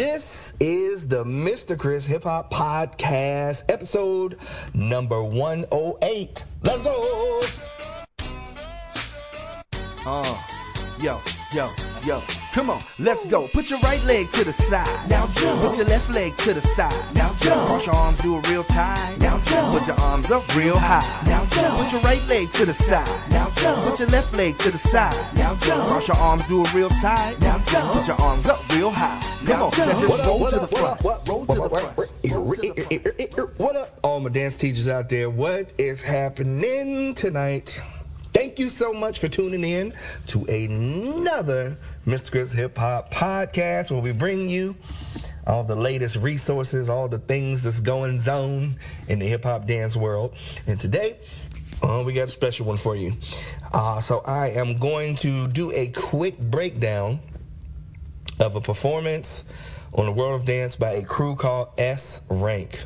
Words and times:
This 0.00 0.54
is 0.60 1.08
the 1.08 1.24
Mr. 1.26 1.78
Chris 1.78 2.06
Hip 2.06 2.24
Hop 2.24 2.50
Podcast, 2.50 3.64
episode 3.68 4.38
number 4.72 5.22
108. 5.22 6.44
Let's 6.62 6.80
go! 6.80 7.40
Uh, 10.06 10.42
yo, 11.02 11.20
yo, 11.52 11.68
yo. 12.06 12.39
Come 12.52 12.68
on, 12.68 12.80
let's 12.98 13.26
go. 13.26 13.46
Put 13.46 13.70
your 13.70 13.78
right 13.78 14.02
leg 14.04 14.28
to 14.32 14.42
the 14.42 14.52
side. 14.52 15.08
Now 15.08 15.28
jump. 15.28 15.62
Put 15.62 15.76
your 15.76 15.86
left 15.86 16.10
leg 16.10 16.36
to 16.38 16.52
the 16.52 16.60
side. 16.60 16.92
Now 17.14 17.32
jump. 17.34 17.66
Cross 17.68 17.86
your 17.86 17.94
arms, 17.94 18.20
do 18.20 18.34
a 18.36 18.40
real 18.50 18.64
tie. 18.64 19.14
Now 19.20 19.38
jump. 19.42 19.78
Put 19.78 19.86
your 19.86 19.96
arms 20.00 20.32
up 20.32 20.56
real 20.56 20.76
high. 20.76 21.06
Now 21.26 21.46
jump. 21.46 21.78
Put 21.78 21.92
your 21.92 22.00
right 22.00 22.26
leg 22.26 22.50
to 22.50 22.66
the 22.66 22.72
side. 22.72 23.06
Now 23.30 23.50
jump. 23.54 23.84
Put 23.84 24.00
your 24.00 24.08
left 24.08 24.34
leg 24.36 24.58
to 24.58 24.70
the 24.72 24.78
side. 24.78 25.14
Now 25.36 25.54
jump. 25.56 25.88
Cross 25.88 26.08
your 26.08 26.16
arms, 26.16 26.44
do 26.48 26.64
a 26.64 26.70
real 26.74 26.88
tie. 26.88 27.36
Now 27.40 27.58
jump. 27.66 27.92
Put 27.92 28.08
your 28.08 28.20
arms 28.20 28.46
up 28.48 28.68
real 28.74 28.90
high. 28.90 29.20
Come 29.46 29.62
on, 29.62 29.70
now 29.70 30.00
just 30.00 30.26
roll 30.26 30.48
to 30.48 30.58
the 30.58 30.66
front. 30.66 31.00
Roll 31.04 31.46
to 31.46 31.54
the 31.54 31.68
front. 31.68 33.58
What 33.58 33.76
up, 33.76 33.98
all 34.02 34.18
my 34.18 34.28
dance 34.28 34.56
teachers 34.56 34.88
out 34.88 35.08
there? 35.08 35.30
What 35.30 35.72
is 35.78 36.02
happening 36.02 37.14
tonight? 37.14 37.80
Thank 38.40 38.58
you 38.58 38.70
so 38.70 38.94
much 38.94 39.18
for 39.18 39.28
tuning 39.28 39.64
in 39.64 39.92
to 40.28 40.46
another 40.46 41.76
Mr. 42.06 42.30
Chris 42.30 42.52
Hip 42.52 42.78
Hop 42.78 43.12
Podcast 43.12 43.90
where 43.90 44.00
we 44.00 44.12
bring 44.12 44.48
you 44.48 44.76
all 45.46 45.62
the 45.62 45.76
latest 45.76 46.16
resources, 46.16 46.88
all 46.88 47.06
the 47.06 47.18
things 47.18 47.62
that's 47.62 47.80
going 47.80 48.18
zone 48.18 48.76
in 49.08 49.18
the 49.18 49.26
hip 49.26 49.44
hop 49.44 49.66
dance 49.66 49.94
world. 49.94 50.34
And 50.66 50.80
today, 50.80 51.18
uh, 51.82 52.02
we 52.06 52.14
got 52.14 52.28
a 52.28 52.30
special 52.30 52.64
one 52.64 52.78
for 52.78 52.96
you. 52.96 53.12
Uh, 53.74 54.00
so 54.00 54.20
I 54.20 54.48
am 54.52 54.78
going 54.78 55.16
to 55.16 55.46
do 55.46 55.70
a 55.72 55.88
quick 55.88 56.38
breakdown 56.38 57.20
of 58.38 58.56
a 58.56 58.60
performance 58.62 59.44
on 59.92 60.06
the 60.06 60.12
world 60.12 60.40
of 60.40 60.46
dance 60.46 60.76
by 60.76 60.92
a 60.92 61.02
crew 61.02 61.36
called 61.36 61.68
S 61.76 62.22
Rank. 62.30 62.80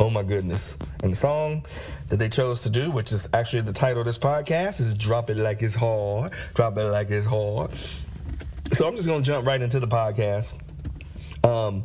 Oh 0.00 0.10
my 0.10 0.22
goodness. 0.22 0.78
And 1.02 1.12
the 1.12 1.16
song 1.16 1.66
that 2.08 2.18
they 2.18 2.28
chose 2.28 2.62
to 2.62 2.70
do, 2.70 2.90
which 2.90 3.10
is 3.10 3.28
actually 3.32 3.62
the 3.62 3.72
title 3.72 4.00
of 4.00 4.06
this 4.06 4.18
podcast, 4.18 4.80
is 4.80 4.94
Drop 4.94 5.28
It 5.28 5.36
Like 5.36 5.60
It's 5.62 5.74
Hot. 5.74 6.32
Drop 6.54 6.78
It 6.78 6.84
Like 6.84 7.10
It's 7.10 7.26
Hot. 7.26 7.70
So 8.72 8.86
I'm 8.86 8.94
just 8.94 9.08
going 9.08 9.22
to 9.22 9.26
jump 9.26 9.46
right 9.46 9.60
into 9.60 9.80
the 9.80 9.88
podcast. 9.88 10.54
Um, 11.44 11.84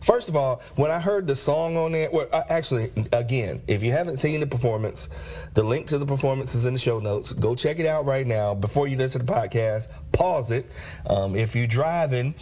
First 0.00 0.28
of 0.28 0.36
all, 0.36 0.62
when 0.76 0.90
I 0.90 0.98
heard 0.98 1.26
the 1.26 1.36
song 1.36 1.76
on 1.76 1.92
there, 1.92 2.08
well, 2.10 2.26
actually, 2.48 2.90
again, 3.12 3.62
if 3.66 3.82
you 3.82 3.92
haven't 3.92 4.18
seen 4.18 4.40
the 4.40 4.46
performance, 4.46 5.10
the 5.54 5.62
link 5.62 5.86
to 5.88 5.98
the 5.98 6.06
performance 6.06 6.54
is 6.54 6.64
in 6.64 6.72
the 6.72 6.78
show 6.78 7.00
notes. 7.00 7.32
Go 7.32 7.54
check 7.54 7.78
it 7.78 7.86
out 7.86 8.06
right 8.06 8.26
now 8.26 8.54
before 8.54 8.88
you 8.88 8.96
listen 8.96 9.20
to 9.20 9.26
the 9.26 9.32
podcast. 9.32 9.88
Pause 10.12 10.50
it. 10.52 10.70
Um, 11.06 11.36
if 11.36 11.54
you're 11.54 11.66
driving, 11.66 12.34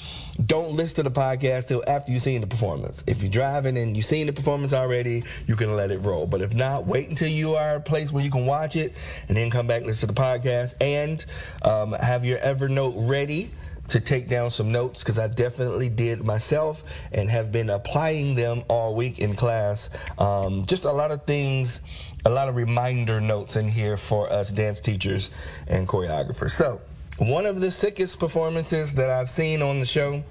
don't 0.47 0.73
listen 0.73 1.05
to 1.05 1.11
the 1.11 1.21
podcast 1.21 1.69
till 1.69 1.83
after 1.89 2.13
you've 2.13 2.23
seen 2.23 2.41
the 2.41 2.47
performance. 2.47 3.03
If 3.07 3.23
you're 3.23 3.31
driving 3.31 3.77
and 3.77 3.97
you've 3.97 4.07
seen 4.07 4.27
the 4.27 4.33
performance 4.33 4.73
already, 4.73 5.25
you 5.47 5.57
can 5.57 5.75
let 5.75 5.91
it 5.91 5.99
roll. 5.99 6.27
But 6.27 6.43
if 6.43 6.55
not, 6.55 6.87
wait 6.87 7.09
until 7.09 7.29
you 7.29 7.57
are 7.57 7.77
a 7.77 7.81
place 7.81 8.13
where 8.13 8.25
you 8.25 8.31
can 8.31 8.47
watch 8.47 8.77
it 8.77 8.95
and 9.29 9.37
then 9.37 9.51
come 9.51 9.67
back, 9.67 9.85
listen 9.85 10.09
to 10.09 10.15
the 10.15 10.21
podcast, 10.21 10.75
and 10.81 11.25
um, 11.63 11.93
have 11.93 12.25
your 12.25 12.39
Evernote 12.39 12.95
ready 12.97 13.51
to 13.89 14.01
take 14.01 14.29
down 14.29 14.51
some 14.51 14.71
notes 14.71 15.03
because 15.03 15.19
I 15.19 15.29
definitely 15.29 15.89
did 15.89 16.23
myself 16.23 16.85
and 17.13 17.29
have 17.31 17.51
been 17.51 17.71
applying 17.71 18.35
them 18.35 18.63
all 18.69 18.95
week 18.95 19.19
in 19.19 19.35
class. 19.35 19.91
Um, 20.19 20.65
just 20.67 20.85
a 20.85 20.93
lot 20.93 21.11
of 21.11 21.25
things, 21.25 21.81
a 22.25 22.31
lot 22.31 22.49
of 22.49 22.57
reminder 22.57 23.21
notes 23.21 23.57
in 23.57 23.69
here 23.69 23.97
for 23.97 24.31
us 24.33 24.51
dance 24.51 24.81
teachers 24.81 25.31
and 25.67 25.89
choreographers. 25.89 26.53
So, 26.53 26.81
one 27.19 27.47
of 27.47 27.61
the 27.61 27.71
sickest 27.71 28.21
performances 28.21 28.95
that 28.95 29.11
I've 29.11 29.29
seen 29.29 29.63
on 29.63 29.81
the 29.81 29.87
show. 29.87 30.23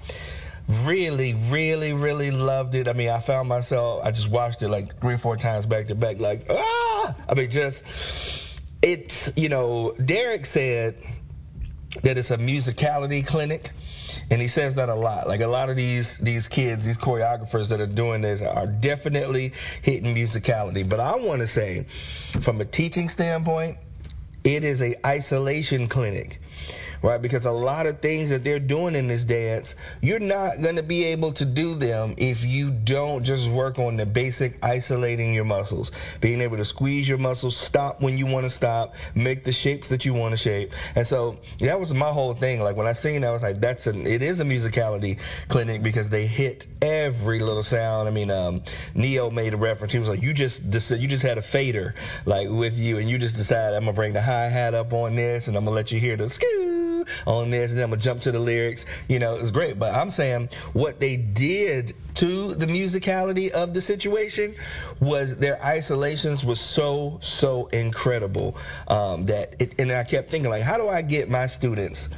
Really, 0.84 1.32
really, 1.32 1.94
really 1.94 2.30
loved 2.30 2.74
it. 2.74 2.88
I 2.88 2.92
mean, 2.92 3.08
I 3.08 3.20
found 3.20 3.48
myself, 3.48 4.04
I 4.04 4.10
just 4.10 4.28
watched 4.28 4.62
it 4.62 4.68
like 4.68 5.00
three 5.00 5.14
or 5.14 5.18
four 5.18 5.38
times 5.38 5.64
back 5.64 5.86
to 5.86 5.94
back, 5.94 6.18
like, 6.18 6.46
ah! 6.50 7.14
I 7.26 7.32
mean, 7.34 7.50
just, 7.50 7.82
it's, 8.82 9.32
you 9.34 9.48
know, 9.48 9.94
Derek 10.04 10.44
said, 10.44 11.02
that 12.02 12.18
it's 12.18 12.30
a 12.30 12.38
musicality 12.38 13.26
clinic. 13.26 13.72
And 14.30 14.40
he 14.40 14.48
says 14.48 14.74
that 14.74 14.88
a 14.88 14.94
lot. 14.94 15.26
Like 15.26 15.40
a 15.40 15.46
lot 15.46 15.70
of 15.70 15.76
these 15.76 16.18
these 16.18 16.48
kids 16.48 16.84
these 16.84 16.98
choreographers 16.98 17.68
that 17.68 17.80
are 17.80 17.86
doing 17.86 18.22
this 18.22 18.42
are 18.42 18.66
definitely 18.66 19.52
hitting 19.82 20.14
musicality. 20.14 20.86
But 20.88 21.00
i 21.00 21.14
want 21.14 21.40
to 21.40 21.46
say 21.46 21.86
from 22.40 22.60
a 22.60 22.64
teaching 22.64 23.08
standpoint 23.08 23.78
it 24.44 24.64
is 24.64 24.82
a 24.82 24.94
isolation 25.06 25.88
clinic 25.88 26.40
right? 27.02 27.20
Because 27.20 27.46
a 27.46 27.52
lot 27.52 27.86
of 27.86 28.00
things 28.00 28.30
that 28.30 28.44
they're 28.44 28.58
doing 28.58 28.94
in 28.94 29.08
this 29.08 29.24
dance, 29.24 29.74
you're 30.00 30.18
not 30.18 30.60
going 30.60 30.76
to 30.76 30.82
be 30.82 31.04
able 31.04 31.32
to 31.32 31.44
do 31.44 31.74
them 31.74 32.14
if 32.16 32.44
you 32.44 32.70
don't 32.70 33.24
just 33.24 33.48
work 33.48 33.78
on 33.78 33.96
the 33.96 34.06
basic 34.06 34.58
isolating 34.62 35.34
your 35.34 35.44
muscles, 35.44 35.90
being 36.20 36.40
able 36.40 36.56
to 36.56 36.64
squeeze 36.64 37.08
your 37.08 37.18
muscles, 37.18 37.56
stop 37.56 38.00
when 38.00 38.18
you 38.18 38.26
want 38.26 38.44
to 38.44 38.50
stop, 38.50 38.94
make 39.14 39.44
the 39.44 39.52
shapes 39.52 39.88
that 39.88 40.04
you 40.04 40.14
want 40.14 40.32
to 40.32 40.36
shape. 40.36 40.72
And 40.94 41.06
so 41.06 41.38
that 41.60 41.78
was 41.78 41.94
my 41.94 42.10
whole 42.10 42.34
thing. 42.34 42.60
Like 42.60 42.76
when 42.76 42.86
I 42.86 42.92
seen 42.92 43.22
that, 43.22 43.28
I 43.28 43.32
was 43.32 43.42
like, 43.42 43.60
that's 43.60 43.86
an, 43.86 44.06
it 44.06 44.22
is 44.22 44.40
a 44.40 44.44
musicality 44.44 45.18
clinic 45.48 45.82
because 45.82 46.08
they 46.08 46.26
hit 46.26 46.66
every 46.82 47.40
little 47.40 47.62
sound. 47.62 48.08
I 48.08 48.10
mean, 48.10 48.30
um, 48.30 48.62
Ne-Yo 48.94 49.30
made 49.30 49.54
a 49.54 49.56
reference. 49.56 49.92
He 49.92 49.98
was 49.98 50.08
like, 50.08 50.22
you 50.22 50.32
just, 50.32 50.62
you 50.62 51.08
just 51.08 51.22
had 51.22 51.38
a 51.38 51.42
fader 51.42 51.94
like 52.26 52.48
with 52.48 52.76
you 52.76 52.98
and 52.98 53.08
you 53.08 53.18
just 53.18 53.36
decided 53.36 53.76
I'm 53.76 53.84
going 53.84 53.94
to 53.94 53.96
bring 53.96 54.12
the 54.12 54.22
hi 54.22 54.48
hat 54.48 54.74
up 54.74 54.92
on 54.92 55.14
this 55.14 55.48
and 55.48 55.56
I'm 55.56 55.64
going 55.64 55.72
to 55.72 55.76
let 55.76 55.92
you 55.92 56.00
hear 56.00 56.16
the 56.16 56.28
on 57.26 57.50
this, 57.50 57.70
and 57.70 57.78
then 57.78 57.84
I'm 57.84 57.90
gonna 57.90 58.00
jump 58.00 58.20
to 58.22 58.32
the 58.32 58.38
lyrics. 58.38 58.86
You 59.08 59.18
know, 59.18 59.34
it's 59.34 59.50
great. 59.50 59.78
But 59.78 59.94
I'm 59.94 60.10
saying 60.10 60.50
what 60.72 61.00
they 61.00 61.16
did 61.16 61.94
to 62.16 62.54
the 62.54 62.66
musicality 62.66 63.50
of 63.50 63.74
the 63.74 63.80
situation 63.80 64.54
was 65.00 65.36
their 65.36 65.62
isolations 65.64 66.44
was 66.44 66.60
so 66.60 67.18
so 67.22 67.66
incredible 67.68 68.56
um, 68.88 69.26
that 69.26 69.54
it, 69.60 69.78
and 69.78 69.92
I 69.92 70.04
kept 70.04 70.30
thinking 70.30 70.50
like, 70.50 70.62
how 70.62 70.76
do 70.76 70.88
I 70.88 71.02
get 71.02 71.28
my 71.28 71.46
students 71.46 72.08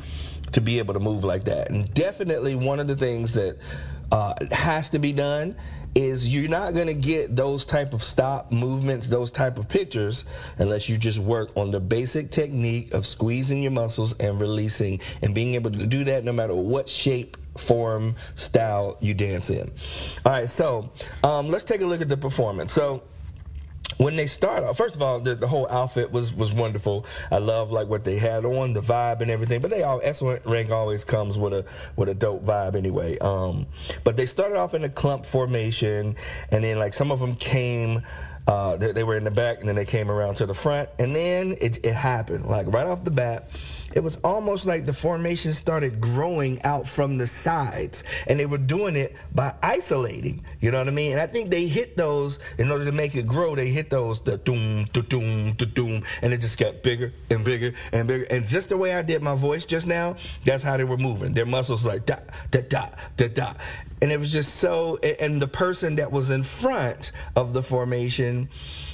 to 0.53 0.61
be 0.61 0.79
able 0.79 0.95
to 0.95 1.01
move 1.01 1.25
like 1.25 1.45
that? 1.45 1.71
And 1.71 1.93
definitely 1.95 2.55
one 2.55 2.81
of 2.81 2.87
the 2.87 2.97
things 2.97 3.35
that 3.35 3.59
uh, 4.13 4.35
has 4.51 4.91
to 4.91 4.99
be 4.99 5.13
done 5.13 5.57
is 5.95 6.29
you're 6.29 6.49
not 6.49 6.75
going 6.75 6.87
to 6.87 6.95
get 6.95 7.35
those 7.35 7.65
type 7.65 7.93
of 7.93 8.03
stop 8.03 8.53
movements, 8.53 9.09
those 9.09 9.31
type 9.31 9.59
of 9.59 9.69
pictures, 9.69 10.25
unless 10.59 10.89
you 10.89 10.97
just 10.97 11.19
work 11.19 11.51
on 11.57 11.71
the 11.71 11.81
basic 11.81 12.31
technique 12.31 12.95
of 12.95 13.07
squeezing 13.07 13.63
your 13.63 13.73
muscles 13.73 14.15
and 14.21 14.41
releasing 14.41 15.01
and 15.23 15.35
being 15.35 15.55
able 15.55 15.71
to 15.71 15.87
do 15.87 16.05
that 16.05 16.25
no 16.25 16.33
matter 16.33 16.55
what 16.55 16.89
shape 16.89 17.37
form 17.59 18.15
style 18.37 18.97
you 19.01 19.15
dance 19.15 19.51
in. 19.51 19.71
All 20.25 20.33
right 20.33 20.49
so 20.49 20.91
um, 21.25 21.49
let's 21.49 21.65
take 21.65 21.81
a 21.81 21.87
look 21.87 22.01
at 22.01 22.09
the 22.09 22.17
performance. 22.17 22.73
So 22.73 23.03
when 23.97 24.17
they 24.17 24.27
start 24.27 24.65
off, 24.65 24.77
first 24.77 24.95
of 24.95 25.03
all, 25.03 25.21
the, 25.21 25.35
the, 25.35 25.47
whole 25.47 25.69
outfit 25.69 26.11
was 26.11 26.35
was 26.35 26.53
wonderful. 26.53 27.05
I 27.31 27.39
love 27.39 27.71
like 27.71 27.89
what 27.89 28.05
they 28.05 28.17
had 28.17 28.45
on, 28.45 28.73
the 28.73 28.81
vibe 28.81 29.21
and 29.21 29.31
everything. 29.31 29.61
But 29.61 29.71
they 29.71 29.83
all 29.83 30.01
S 30.03 30.23
rank 30.23 30.71
always 30.71 31.05
comes 31.05 31.37
with 31.37 31.53
a 31.53 31.65
with 31.97 32.09
a 32.09 32.15
dope 32.15 32.43
vibe 32.43 32.77
anyway. 32.77 33.19
Um, 33.19 33.67
but 34.05 34.17
they 34.17 34.27
started 34.27 34.57
off 34.57 34.75
in 34.75 34.85
a 34.85 34.89
clump 34.89 35.27
formation, 35.27 36.17
and 36.51 36.65
then 36.65 36.79
like 36.79 36.95
some 36.95 37.13
of 37.13 37.21
them 37.21 37.37
came. 37.37 38.03
Uh, 38.47 38.77
they, 38.77 38.91
they, 38.91 39.05
were 39.05 39.17
in 39.17 39.23
the 39.23 39.31
back, 39.31 39.61
and 39.61 39.69
then 39.69 39.77
they 39.77 39.85
came 39.85 40.11
around 40.11 40.35
to 40.37 40.47
the 40.47 40.55
front, 40.55 40.89
and 40.99 41.15
then 41.15 41.55
it, 41.61 41.85
it 41.85 41.95
happened 41.95 42.47
like 42.47 42.67
right 42.69 42.87
off 42.87 43.05
the 43.05 43.11
bat 43.11 43.49
it 43.95 44.03
was 44.03 44.19
almost 44.19 44.67
like 44.67 44.87
the 44.87 44.93
formation 44.93 45.53
started 45.53 46.01
growing 46.01 46.63
out 46.63 46.87
from 46.87 47.19
the 47.19 47.27
sides 47.27 48.05
and 48.27 48.39
they 48.39 48.47
were 48.47 48.59
doing 48.59 48.97
it 48.97 49.17
by 49.35 49.55
isolating 49.63 50.45
you 50.61 50.71
know 50.71 50.79
what 50.79 50.89
i 50.89 50.93
mean? 50.93 51.13
And 51.13 51.21
i 51.21 51.27
think 51.27 51.51
they 51.51 51.67
hit 51.67 51.97
those 51.97 52.39
in 52.59 52.71
order 52.71 52.85
to 52.85 52.93
make 52.93 53.15
it 53.15 53.27
grow 53.27 53.55
they 53.55 53.69
hit 53.69 53.91
those 53.91 54.21
the 54.21 54.39
doom 54.39 54.87
the 54.93 55.03
doom 55.03 55.55
the 55.57 55.67
doom 55.67 56.03
and 56.23 56.33
it 56.33 56.39
just 56.39 56.59
got 56.59 56.83
bigger 56.83 57.13
and 57.31 57.45
bigger 57.45 57.75
and 57.93 58.07
bigger. 58.09 58.25
And 58.31 58.47
just 58.47 58.69
the 58.69 58.77
way 58.77 58.95
i 58.95 59.03
did 59.03 59.23
my 59.23 59.35
voice 59.35 59.67
just 59.67 59.87
now 59.87 60.17
that's 60.45 60.63
how 60.63 60.77
they 60.77 60.85
were 60.85 60.97
moving. 60.97 61.35
Their 61.35 61.47
muscles 61.47 61.87
like 61.87 62.07
da 62.07 62.17
da 62.51 62.61
da 62.69 62.89
da 63.17 63.29
da. 63.29 63.55
And 64.03 64.11
it 64.11 64.19
was 64.19 64.33
just 64.33 64.57
so 64.57 64.97
and 64.99 65.41
the 65.41 65.49
person 65.49 65.97
that 65.97 66.11
was 66.11 66.31
in 66.31 66.43
front 66.43 67.13
of 67.37 67.53
the 67.53 67.63
formation 67.63 68.49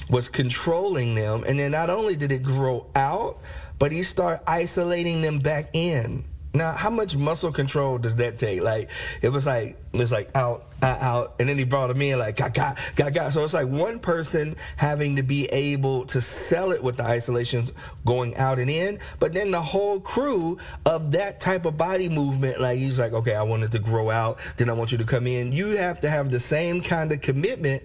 was 0.08 0.28
controlling 0.28 1.14
them 1.14 1.44
and 1.46 1.58
then 1.58 1.72
not 1.72 1.90
only 1.90 2.16
did 2.16 2.32
it 2.32 2.42
grow 2.42 2.86
out 2.94 3.38
but 3.78 3.92
he 3.92 4.02
started 4.02 4.42
isolating 4.48 5.20
them 5.20 5.38
back 5.38 5.70
in. 5.72 6.24
Now, 6.54 6.72
how 6.72 6.88
much 6.88 7.14
muscle 7.14 7.52
control 7.52 7.98
does 7.98 8.16
that 8.16 8.38
take? 8.38 8.62
Like, 8.62 8.88
it 9.20 9.28
was 9.28 9.46
like, 9.46 9.76
it's 9.92 10.10
like 10.10 10.34
out, 10.34 10.64
out, 10.80 11.00
out, 11.02 11.34
and 11.38 11.46
then 11.46 11.58
he 11.58 11.64
brought 11.64 11.90
him 11.90 12.00
in 12.00 12.18
like, 12.18 12.38
got, 12.38 12.54
got, 12.54 12.78
got, 12.96 13.12
got. 13.12 13.32
So 13.34 13.44
it's 13.44 13.52
like 13.52 13.68
one 13.68 13.98
person 13.98 14.56
having 14.76 15.16
to 15.16 15.22
be 15.22 15.44
able 15.46 16.06
to 16.06 16.20
sell 16.22 16.72
it 16.72 16.82
with 16.82 16.96
the 16.96 17.04
isolations 17.04 17.74
going 18.06 18.34
out 18.36 18.58
and 18.58 18.70
in, 18.70 19.00
but 19.18 19.34
then 19.34 19.50
the 19.50 19.60
whole 19.60 20.00
crew 20.00 20.56
of 20.86 21.12
that 21.12 21.40
type 21.42 21.66
of 21.66 21.76
body 21.76 22.08
movement, 22.08 22.58
like 22.58 22.78
he's 22.78 22.98
like, 22.98 23.12
okay, 23.12 23.34
I 23.34 23.42
wanted 23.42 23.72
to 23.72 23.78
grow 23.78 24.08
out, 24.08 24.38
then 24.56 24.70
I 24.70 24.72
want 24.72 24.92
you 24.92 24.98
to 24.98 25.04
come 25.04 25.26
in. 25.26 25.52
You 25.52 25.76
have 25.76 26.00
to 26.00 26.08
have 26.08 26.30
the 26.30 26.40
same 26.40 26.80
kind 26.80 27.12
of 27.12 27.20
commitment 27.20 27.82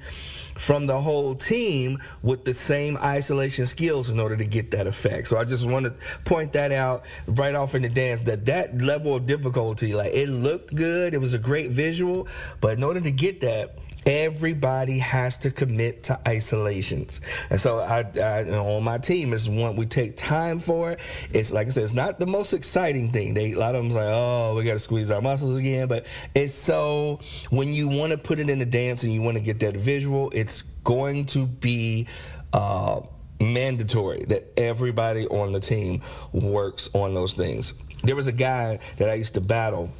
from 0.55 0.85
the 0.85 0.99
whole 0.99 1.33
team 1.35 1.99
with 2.21 2.45
the 2.45 2.53
same 2.53 2.97
isolation 2.97 3.65
skills 3.65 4.09
in 4.09 4.19
order 4.19 4.35
to 4.35 4.45
get 4.45 4.71
that 4.71 4.87
effect. 4.87 5.27
So 5.27 5.37
I 5.37 5.43
just 5.43 5.65
want 5.65 5.85
to 5.85 5.93
point 6.25 6.53
that 6.53 6.71
out 6.71 7.05
right 7.27 7.55
off 7.55 7.75
in 7.75 7.81
the 7.81 7.89
dance 7.89 8.21
that 8.23 8.45
that 8.45 8.77
level 8.81 9.15
of 9.15 9.25
difficulty, 9.25 9.93
like 9.93 10.13
it 10.13 10.29
looked 10.29 10.75
good, 10.75 11.13
it 11.13 11.19
was 11.19 11.33
a 11.33 11.39
great 11.39 11.71
visual, 11.71 12.27
but 12.59 12.73
in 12.73 12.83
order 12.83 13.01
to 13.01 13.11
get 13.11 13.41
that, 13.41 13.77
everybody 14.05 14.99
has 14.99 15.37
to 15.37 15.51
commit 15.51 16.03
to 16.05 16.19
isolations. 16.27 17.21
And 17.49 17.59
so 17.59 17.79
I, 17.79 18.05
I 18.19 18.43
on 18.57 18.83
my 18.83 18.97
team 18.97 19.33
is 19.33 19.49
one 19.49 19.75
we 19.75 19.85
take 19.85 20.17
time 20.17 20.59
for 20.59 20.91
it. 20.91 20.99
It's 21.33 21.51
like 21.51 21.67
I 21.67 21.69
said, 21.71 21.83
it's 21.83 21.93
not 21.93 22.19
the 22.19 22.25
most 22.25 22.53
exciting 22.53 23.11
thing. 23.11 23.33
They 23.33 23.53
a 23.53 23.59
lot 23.59 23.75
of 23.75 23.83
them's 23.83 23.95
like, 23.95 24.09
oh, 24.09 24.55
we 24.55 24.63
got 24.63 24.73
to 24.73 24.79
squeeze 24.79 25.11
our 25.11 25.21
muscles 25.21 25.57
again. 25.59 25.87
But 25.87 26.05
it's 26.35 26.55
so 26.55 27.19
when 27.49 27.73
you 27.73 27.87
want 27.87 28.11
to 28.11 28.17
put 28.17 28.39
it 28.39 28.49
in 28.49 28.59
the 28.59 28.65
dance 28.65 29.03
and 29.03 29.13
you 29.13 29.21
want 29.21 29.37
to 29.37 29.43
get 29.43 29.59
that 29.61 29.75
visual, 29.75 30.31
it's 30.33 30.61
going 30.83 31.25
to 31.27 31.45
be. 31.45 32.07
Uh, 32.53 33.01
mandatory 33.39 34.23
that 34.25 34.53
everybody 34.55 35.25
on 35.27 35.51
the 35.51 35.59
team 35.59 36.01
works 36.31 36.89
on 36.93 37.15
those 37.15 37.33
things. 37.33 37.73
There 38.03 38.15
was 38.15 38.27
a 38.27 38.31
guy 38.31 38.79
that 38.97 39.09
I 39.09 39.15
used 39.15 39.33
to 39.33 39.41
battle 39.41 39.91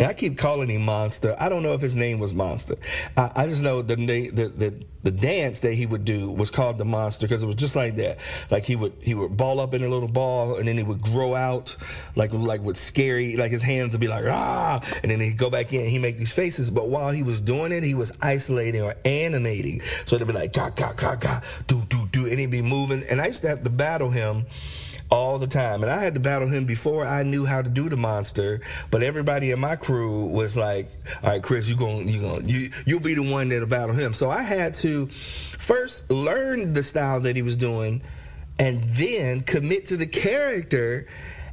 and 0.00 0.08
I 0.08 0.14
keep 0.14 0.38
calling 0.38 0.70
him 0.70 0.82
Monster. 0.82 1.36
I 1.38 1.50
don't 1.50 1.62
know 1.62 1.74
if 1.74 1.82
his 1.82 1.94
name 1.94 2.18
was 2.18 2.32
Monster. 2.32 2.76
I, 3.18 3.30
I 3.36 3.46
just 3.46 3.62
know 3.62 3.82
the, 3.82 3.96
the 3.96 4.30
the 4.30 4.74
the 5.02 5.10
dance 5.10 5.60
that 5.60 5.74
he 5.74 5.84
would 5.84 6.06
do 6.06 6.30
was 6.30 6.50
called 6.50 6.78
the 6.78 6.86
Monster 6.86 7.26
because 7.26 7.42
it 7.42 7.46
was 7.46 7.54
just 7.54 7.76
like 7.76 7.96
that. 7.96 8.18
Like 8.50 8.64
he 8.64 8.76
would 8.76 8.94
he 9.00 9.12
would 9.12 9.36
ball 9.36 9.60
up 9.60 9.74
in 9.74 9.84
a 9.84 9.88
little 9.88 10.08
ball 10.08 10.56
and 10.56 10.66
then 10.66 10.78
he 10.78 10.82
would 10.82 11.02
grow 11.02 11.34
out 11.34 11.76
like 12.16 12.32
like 12.32 12.62
with 12.62 12.78
scary 12.78 13.36
like 13.36 13.50
his 13.50 13.62
hands 13.62 13.92
would 13.92 14.00
be 14.00 14.08
like 14.08 14.24
ah 14.26 14.80
and 15.02 15.10
then 15.10 15.20
he'd 15.20 15.36
go 15.36 15.50
back 15.50 15.72
in 15.74 15.86
he 15.86 15.98
make 15.98 16.16
these 16.16 16.32
faces. 16.32 16.70
But 16.70 16.88
while 16.88 17.10
he 17.10 17.22
was 17.22 17.40
doing 17.40 17.70
it, 17.70 17.84
he 17.84 17.94
was 17.94 18.16
isolating 18.22 18.80
or 18.80 18.94
animating. 19.04 19.82
So 20.06 20.16
it'd 20.16 20.26
be 20.26 20.32
like 20.32 20.54
ka 20.54 20.70
ka 20.70 20.94
ka 20.94 21.16
ka 21.16 21.42
do 21.66 21.82
do 21.90 22.06
do 22.10 22.26
and 22.26 22.40
he'd 22.40 22.50
be 22.50 22.62
moving. 22.62 23.04
And 23.10 23.20
I 23.20 23.26
used 23.26 23.42
to 23.42 23.48
have 23.48 23.64
to 23.64 23.70
battle 23.70 24.08
him 24.08 24.46
all 25.10 25.38
the 25.38 25.46
time. 25.46 25.82
And 25.82 25.90
I 25.90 26.02
had 26.02 26.14
to 26.14 26.20
battle 26.20 26.48
him 26.48 26.64
before 26.64 27.06
I 27.06 27.22
knew 27.22 27.44
how 27.44 27.62
to 27.62 27.68
do 27.68 27.88
the 27.88 27.96
monster. 27.96 28.60
But 28.90 29.02
everybody 29.02 29.50
in 29.50 29.60
my 29.60 29.76
crew 29.76 30.26
was 30.26 30.56
like, 30.56 30.88
"All 31.22 31.30
right, 31.30 31.42
Chris, 31.42 31.68
you 31.68 31.76
going 31.76 32.08
you 32.08 32.20
going 32.20 32.48
you 32.48 32.70
you'll 32.86 33.00
be 33.00 33.14
the 33.14 33.22
one 33.22 33.48
that'll 33.48 33.66
battle 33.66 33.94
him." 33.94 34.12
So 34.12 34.30
I 34.30 34.42
had 34.42 34.74
to 34.74 35.06
first 35.06 36.10
learn 36.10 36.72
the 36.72 36.82
style 36.82 37.20
that 37.20 37.36
he 37.36 37.42
was 37.42 37.56
doing, 37.56 38.02
and 38.58 38.82
then 38.84 39.40
commit 39.40 39.86
to 39.86 39.96
the 39.96 40.06
character. 40.06 41.06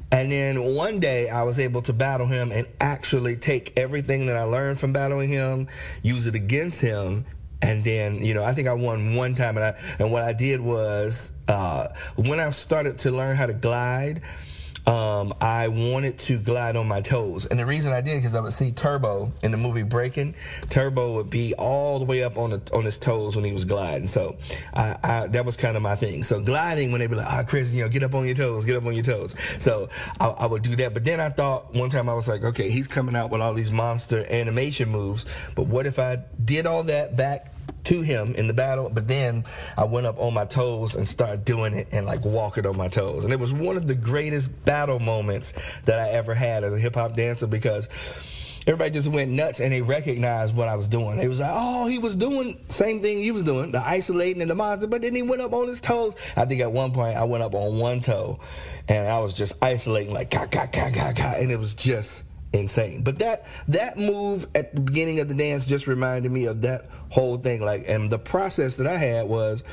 And 0.09 0.31
then 0.31 0.63
one 0.63 1.01
day 1.01 1.29
I 1.29 1.43
was 1.43 1.59
able 1.59 1.81
to 1.81 1.91
battle 1.91 2.27
him 2.27 2.53
and 2.53 2.65
actually 2.79 3.35
take 3.35 3.73
everything 3.77 4.27
that 4.27 4.37
I 4.37 4.43
learned 4.43 4.79
from 4.79 4.93
battling 4.93 5.27
him, 5.27 5.67
use 6.01 6.27
it 6.27 6.35
against 6.35 6.79
him, 6.79 7.25
and 7.61 7.83
then 7.83 8.23
you 8.23 8.33
know 8.33 8.43
I 8.43 8.53
think 8.53 8.67
I 8.67 8.73
won 8.73 9.15
one 9.15 9.35
time, 9.35 9.57
and 9.57 9.65
I 9.65 9.79
and 9.99 10.11
what 10.11 10.23
I 10.23 10.33
did 10.33 10.61
was 10.61 11.31
uh, 11.47 11.87
when 12.15 12.39
I 12.39 12.49
started 12.51 12.97
to 12.99 13.11
learn 13.11 13.35
how 13.35 13.45
to 13.45 13.53
glide. 13.53 14.21
Um, 14.87 15.33
I 15.41 15.67
wanted 15.67 16.17
to 16.19 16.39
glide 16.39 16.77
on 16.77 16.87
my 16.87 17.01
toes, 17.01 17.45
and 17.45 17.59
the 17.59 17.65
reason 17.65 17.91
I 17.91 17.99
did 17.99 18.15
because 18.15 18.37
I 18.37 18.39
would 18.39 18.53
see 18.53 18.71
Turbo 18.71 19.33
in 19.43 19.51
the 19.51 19.57
movie 19.57 19.83
Breaking. 19.83 20.33
Turbo 20.69 21.15
would 21.15 21.29
be 21.29 21.53
all 21.55 21.99
the 21.99 22.05
way 22.05 22.23
up 22.23 22.37
on 22.37 22.51
the, 22.51 22.61
on 22.73 22.85
his 22.85 22.97
toes 22.97 23.35
when 23.35 23.43
he 23.43 23.51
was 23.51 23.65
gliding, 23.65 24.07
so 24.07 24.37
I, 24.73 24.97
I, 25.03 25.27
that 25.27 25.45
was 25.45 25.57
kind 25.57 25.75
of 25.75 25.83
my 25.83 25.97
thing. 25.97 26.23
So 26.23 26.39
gliding 26.39 26.93
when 26.93 27.01
they'd 27.01 27.09
be 27.09 27.17
like, 27.17 27.27
"Ah, 27.27 27.41
oh, 27.41 27.43
Chris, 27.43 27.75
you 27.75 27.83
know, 27.83 27.89
get 27.89 28.01
up 28.01 28.15
on 28.15 28.25
your 28.25 28.35
toes, 28.35 28.63
get 28.63 28.77
up 28.77 28.85
on 28.85 28.93
your 28.93 29.03
toes." 29.03 29.35
So 29.59 29.89
I, 30.21 30.27
I 30.27 30.45
would 30.45 30.61
do 30.61 30.73
that, 30.77 30.93
but 30.93 31.03
then 31.03 31.19
I 31.19 31.31
thought 31.31 31.73
one 31.73 31.89
time 31.89 32.07
I 32.07 32.13
was 32.13 32.29
like, 32.29 32.43
"Okay, 32.43 32.69
he's 32.69 32.87
coming 32.87 33.13
out 33.13 33.29
with 33.29 33.41
all 33.41 33.53
these 33.53 33.73
monster 33.73 34.25
animation 34.29 34.87
moves, 34.87 35.25
but 35.53 35.67
what 35.67 35.85
if 35.85 35.99
I 35.99 36.19
did 36.45 36.65
all 36.65 36.83
that 36.83 37.17
back 37.17 37.53
to 37.85 38.01
him 38.01 38.35
in 38.35 38.47
the 38.47 38.53
battle, 38.53 38.89
but 38.89 39.07
then 39.07 39.45
I 39.77 39.85
went 39.85 40.07
up 40.07 40.19
on 40.19 40.33
my 40.33 40.45
toes 40.45 40.95
and 40.95 41.07
started 41.07 41.45
doing 41.45 41.73
it 41.73 41.87
and 41.91 42.05
like 42.05 42.25
walking 42.25 42.65
on 42.65 42.75
my 42.75 42.89
toes. 42.89 43.23
And 43.23 43.31
it 43.31 43.39
was 43.39 43.53
one 43.53 43.77
of 43.77 43.87
the 43.87 43.95
greatest 43.95 44.65
battle 44.65 44.99
moments 44.99 45.53
that 45.85 45.99
I 45.99 46.09
ever 46.09 46.33
had 46.33 46.63
as 46.63 46.73
a 46.73 46.79
hip 46.79 46.95
hop 46.95 47.15
dancer 47.15 47.47
because 47.47 47.87
everybody 48.67 48.91
just 48.91 49.07
went 49.07 49.31
nuts 49.31 49.61
and 49.61 49.71
they 49.71 49.81
recognized 49.81 50.53
what 50.53 50.67
I 50.67 50.75
was 50.75 50.89
doing. 50.89 51.15
They 51.15 51.29
was 51.29 51.39
like, 51.39 51.53
oh, 51.53 51.87
he 51.87 51.99
was 51.99 52.17
doing 52.17 52.59
same 52.67 52.99
thing 52.99 53.21
he 53.21 53.31
was 53.31 53.43
doing, 53.43 53.71
the 53.71 53.79
isolating 53.81 54.41
and 54.41 54.51
the 54.51 54.55
monster, 54.55 54.87
but 54.87 55.01
then 55.01 55.15
he 55.15 55.21
went 55.21 55.41
up 55.41 55.53
on 55.53 55.67
his 55.67 55.79
toes. 55.79 56.13
I 56.35 56.45
think 56.45 56.59
at 56.61 56.71
one 56.71 56.91
point 56.91 57.15
I 57.15 57.23
went 57.23 57.43
up 57.43 57.55
on 57.55 57.79
one 57.79 58.01
toe 58.01 58.39
and 58.89 59.07
I 59.07 59.19
was 59.19 59.33
just 59.33 59.53
isolating 59.61 60.13
like 60.13 60.29
ka 60.29 60.45
ka 60.47 60.67
ka 60.67 60.91
ka 60.93 61.13
ka 61.13 61.33
and 61.37 61.51
it 61.51 61.57
was 61.57 61.73
just 61.73 62.23
insane. 62.53 63.03
But 63.03 63.19
that 63.19 63.45
that 63.67 63.97
move 63.97 64.47
at 64.55 64.73
the 64.73 64.81
beginning 64.81 65.19
of 65.19 65.27
the 65.27 65.33
dance 65.33 65.65
just 65.65 65.87
reminded 65.87 66.31
me 66.31 66.45
of 66.45 66.61
that 66.61 66.85
whole 67.09 67.37
thing. 67.37 67.61
Like, 67.61 67.85
and 67.87 68.09
the 68.09 68.19
process 68.19 68.77
that 68.77 68.87
I 68.87 68.97
had 68.97 69.27
was, 69.27 69.63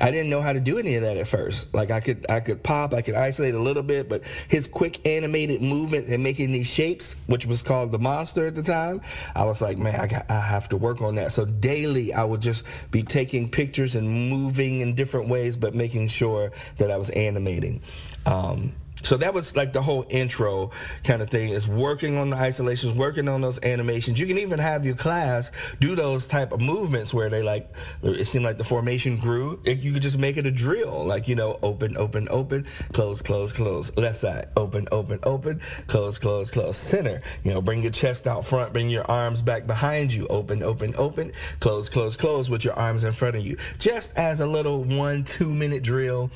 I 0.00 0.10
didn't 0.10 0.30
know 0.30 0.40
how 0.40 0.52
to 0.52 0.60
do 0.60 0.78
any 0.78 0.94
of 0.96 1.02
that 1.02 1.16
at 1.16 1.28
first. 1.28 1.72
Like, 1.74 1.90
I 1.90 2.00
could 2.00 2.26
I 2.28 2.40
could 2.40 2.62
pop, 2.62 2.94
I 2.94 3.02
could 3.02 3.14
isolate 3.14 3.54
a 3.54 3.58
little 3.58 3.82
bit, 3.82 4.08
but 4.08 4.22
his 4.48 4.66
quick 4.66 5.06
animated 5.06 5.62
movement 5.62 6.08
and 6.08 6.22
making 6.22 6.52
these 6.52 6.68
shapes, 6.68 7.14
which 7.26 7.46
was 7.46 7.62
called 7.62 7.90
the 7.92 7.98
monster 7.98 8.46
at 8.46 8.54
the 8.54 8.62
time, 8.62 9.00
I 9.34 9.44
was 9.44 9.60
like, 9.60 9.78
man, 9.78 10.00
I 10.00 10.06
got, 10.06 10.30
I 10.30 10.40
have 10.40 10.68
to 10.70 10.76
work 10.76 11.00
on 11.00 11.16
that. 11.16 11.32
So 11.32 11.44
daily, 11.44 12.12
I 12.12 12.24
would 12.24 12.40
just 12.40 12.64
be 12.90 13.02
taking 13.02 13.50
pictures 13.50 13.94
and 13.94 14.30
moving 14.30 14.80
in 14.80 14.94
different 14.94 15.28
ways, 15.28 15.56
but 15.56 15.74
making 15.74 16.08
sure 16.08 16.52
that 16.78 16.90
I 16.90 16.96
was 16.96 17.10
animating. 17.10 17.82
Um, 18.26 18.72
so 19.02 19.16
that 19.16 19.34
was 19.34 19.56
like 19.56 19.72
the 19.72 19.82
whole 19.82 20.06
intro 20.08 20.70
kind 21.04 21.22
of 21.22 21.30
thing 21.30 21.50
is 21.50 21.66
working 21.66 22.18
on 22.18 22.30
the 22.30 22.36
isolations 22.36 22.94
working 22.94 23.28
on 23.28 23.40
those 23.40 23.62
animations. 23.62 24.20
You 24.20 24.26
can 24.26 24.38
even 24.38 24.58
have 24.58 24.84
your 24.84 24.94
class 24.94 25.50
do 25.80 25.94
those 25.94 26.26
type 26.26 26.52
of 26.52 26.60
movements 26.60 27.12
where 27.12 27.28
they 27.28 27.42
like 27.42 27.72
it 28.02 28.26
seemed 28.26 28.44
like 28.44 28.58
the 28.58 28.64
formation 28.64 29.16
grew 29.16 29.60
you 29.64 29.92
could 29.92 30.02
just 30.02 30.18
make 30.18 30.36
it 30.36 30.46
a 30.46 30.50
drill. 30.50 31.04
Like 31.04 31.28
you 31.28 31.34
know 31.34 31.58
open 31.62 31.96
open 31.96 32.28
open 32.30 32.66
close 32.92 33.20
close 33.20 33.52
close 33.52 33.94
left 33.96 34.18
side 34.18 34.48
open 34.56 34.86
open 34.92 35.18
open 35.24 35.60
close 35.86 36.18
close 36.18 36.50
close 36.50 36.76
center. 36.76 37.22
You 37.44 37.52
know 37.52 37.60
bring 37.60 37.82
your 37.82 37.92
chest 37.92 38.26
out 38.26 38.46
front 38.46 38.72
bring 38.72 38.90
your 38.90 39.08
arms 39.10 39.42
back 39.42 39.66
behind 39.66 40.12
you 40.12 40.26
open 40.28 40.62
open 40.62 40.94
open 40.96 41.32
close 41.60 41.88
close 41.88 42.16
close 42.16 42.50
with 42.50 42.64
your 42.64 42.74
arms 42.74 43.04
in 43.04 43.12
front 43.12 43.36
of 43.36 43.44
you. 43.44 43.56
Just 43.78 44.16
as 44.16 44.40
a 44.40 44.46
little 44.46 44.84
one 44.84 45.24
two 45.24 45.52
minute 45.52 45.82
drill 45.82 46.30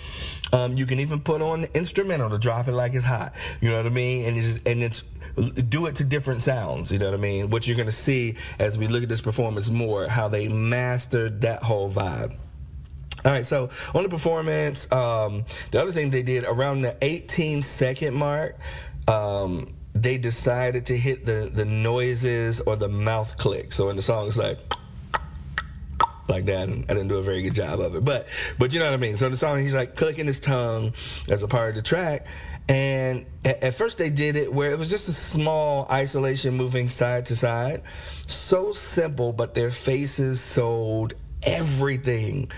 um, 0.53 0.77
you 0.77 0.87
can 0.87 1.01
even 1.01 1.21
put 1.21 1.43
on 1.43 1.65
instrumental 1.75 2.31
to 2.31 2.39
drop 2.39 2.56
drop 2.57 2.69
it 2.69 2.73
like 2.73 2.95
it's 2.95 3.05
hot. 3.05 3.35
You 3.61 3.71
know 3.71 3.77
what 3.77 3.87
I 3.87 3.91
mean? 3.91 4.27
And 4.27 4.39
it's 4.39 4.61
and 4.65 4.83
it's 4.83 5.03
do 5.69 5.87
it 5.87 5.97
to 5.97 6.05
different 6.05 6.43
sounds. 6.43 6.91
You 6.91 6.99
know 6.99 7.07
what 7.07 7.15
I 7.15 7.19
mean? 7.19 7.51
What 7.51 7.67
you're 7.67 7.77
gonna 7.77 7.93
see 7.93 8.37
as 8.59 8.79
we 8.79 8.89
look 8.89 9.03
at 9.03 9.09
this 9.09 9.21
performance 9.21 9.71
more, 9.71 10.09
how 10.09 10.29
they 10.29 10.49
mastered 10.49 11.43
that 11.43 11.63
whole 11.63 11.91
vibe. 11.91 12.35
All 13.25 13.33
right, 13.33 13.45
so 13.45 13.71
on 13.95 14.03
the 14.05 14.09
performance, 14.09 14.91
um, 14.93 15.45
the 15.73 15.83
other 15.83 15.91
thing 15.91 16.11
they 16.11 16.23
did 16.23 16.45
around 16.45 16.83
the 16.83 16.97
18 17.03 17.63
second 17.63 18.15
mark, 18.15 18.57
um, 19.09 19.75
they 19.95 20.17
decided 20.17 20.87
to 20.87 20.97
hit 20.97 21.25
the 21.25 21.51
the 21.53 21.65
noises 21.65 22.61
or 22.61 22.77
the 22.77 22.89
mouth 22.89 23.37
click. 23.37 23.73
So 23.73 23.91
in 23.91 23.97
the 23.97 24.03
song, 24.03 24.29
it's 24.29 24.37
like 24.37 24.59
like 26.29 26.47
that. 26.47 26.69
And 26.69 26.85
I 26.89 26.95
didn't 26.95 27.09
do 27.09 27.19
a 27.19 27.23
very 27.23 27.43
good 27.43 27.55
job 27.55 27.81
of 27.81 27.95
it, 27.95 28.05
but 28.05 28.27
but 28.59 28.73
you 28.73 28.79
know 28.79 28.87
what 28.87 28.95
I 28.95 28.99
mean. 28.99 29.17
So 29.17 29.29
the 29.29 29.37
song, 29.37 29.61
he's 29.61 29.75
like 29.75 29.97
clicking 29.97 30.27
his 30.27 30.41
tongue 30.41 30.95
as 31.29 31.43
a 31.43 31.49
part 31.49 31.71
of 31.71 31.75
the 31.77 31.83
track. 31.83 32.27
And 32.69 33.27
at, 33.45 33.63
at 33.63 33.75
first 33.75 33.99
they 33.99 34.11
did 34.11 34.37
it 34.37 34.53
where 34.53 34.73
it 34.73 34.79
was 34.79 34.89
just 34.89 35.09
a 35.09 35.13
small 35.13 35.87
isolation 35.91 36.55
moving 36.55 36.89
side 36.89 37.27
to 37.27 37.37
side. 37.37 37.83
So 38.27 38.73
simple, 38.73 39.33
but 39.33 39.55
their 39.55 39.71
faces 39.71 40.41
sold 40.41 41.15
everything. 41.43 42.51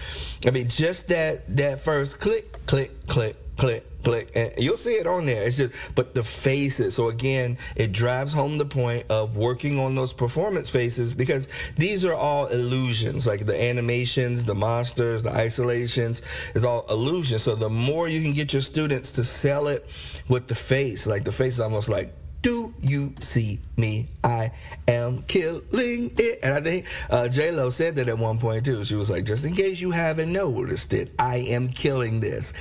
I 0.46 0.50
mean, 0.50 0.68
just 0.68 1.08
that 1.08 1.56
that 1.56 1.84
first 1.84 2.20
click, 2.20 2.64
click, 2.66 3.06
click, 3.06 3.36
click, 3.58 3.84
click, 4.04 4.30
and 4.34 4.52
you'll 4.56 4.76
see 4.76 4.94
it 4.94 5.06
on 5.06 5.26
there. 5.26 5.42
It's 5.42 5.58
just, 5.58 5.74
but 5.94 6.14
the 6.14 6.24
faces. 6.24 6.94
So 6.94 7.08
again, 7.08 7.58
it 7.76 7.92
drives 7.92 8.32
home 8.32 8.56
the 8.56 8.64
point 8.64 9.06
of 9.10 9.36
working 9.36 9.78
on 9.78 9.94
those 9.94 10.12
performance 10.14 10.70
faces 10.70 11.12
because 11.12 11.48
these 11.76 12.06
are 12.06 12.14
all 12.14 12.46
illusions. 12.46 13.26
Like 13.26 13.44
the 13.44 13.60
animations, 13.60 14.44
the 14.44 14.54
monsters, 14.54 15.22
the 15.22 15.32
isolations, 15.32 16.22
is 16.54 16.64
all 16.64 16.86
illusions. 16.88 17.42
So 17.42 17.54
the 17.54 17.68
more 17.68 18.08
you 18.08 18.22
can 18.22 18.32
get 18.32 18.52
your 18.52 18.62
students 18.62 19.12
to 19.12 19.24
sell 19.24 19.66
it 19.66 19.86
with 20.28 20.46
the 20.46 20.54
face, 20.54 21.06
like 21.06 21.24
the 21.24 21.32
face 21.32 21.54
is 21.54 21.60
almost 21.60 21.88
like 21.88 22.14
do 22.40 22.72
you 22.80 23.14
see 23.20 23.60
me? 23.76 24.08
I 24.22 24.52
am 24.86 25.22
killing 25.22 26.12
it. 26.16 26.38
And 26.42 26.54
I 26.54 26.60
think 26.60 26.86
uh, 27.10 27.28
J 27.28 27.50
Lo 27.50 27.70
said 27.70 27.96
that 27.96 28.08
at 28.08 28.16
one 28.16 28.38
point 28.38 28.64
too. 28.64 28.84
She 28.84 28.94
was 28.94 29.10
like, 29.10 29.24
just 29.24 29.44
in 29.44 29.54
case 29.54 29.80
you 29.80 29.90
haven't 29.90 30.32
noticed 30.32 30.92
it, 30.92 31.12
I 31.18 31.38
am 31.38 31.68
killing 31.68 32.20
this. 32.20 32.52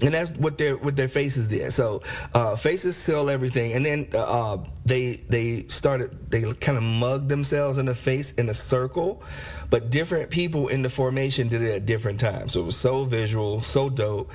And 0.00 0.14
that's 0.14 0.32
what 0.32 0.56
their 0.58 0.76
what 0.76 0.96
their 0.96 1.08
faces 1.08 1.48
did. 1.48 1.72
So 1.72 2.02
uh, 2.32 2.56
faces 2.56 2.96
sell 2.96 3.28
everything. 3.28 3.72
And 3.72 3.84
then 3.84 4.08
uh, 4.14 4.58
they 4.84 5.16
they 5.28 5.66
started 5.68 6.30
they 6.30 6.52
kind 6.54 6.78
of 6.78 6.84
mugged 6.84 7.28
themselves 7.28 7.78
in 7.78 7.86
the 7.86 7.94
face 7.94 8.32
in 8.32 8.48
a 8.48 8.54
circle, 8.54 9.22
but 9.68 9.90
different 9.90 10.30
people 10.30 10.68
in 10.68 10.82
the 10.82 10.90
formation 10.90 11.48
did 11.48 11.62
it 11.62 11.74
at 11.74 11.86
different 11.86 12.20
times. 12.20 12.54
So 12.54 12.62
it 12.62 12.66
was 12.66 12.76
so 12.76 13.04
visual, 13.04 13.60
so 13.62 13.90
dope. 13.90 14.30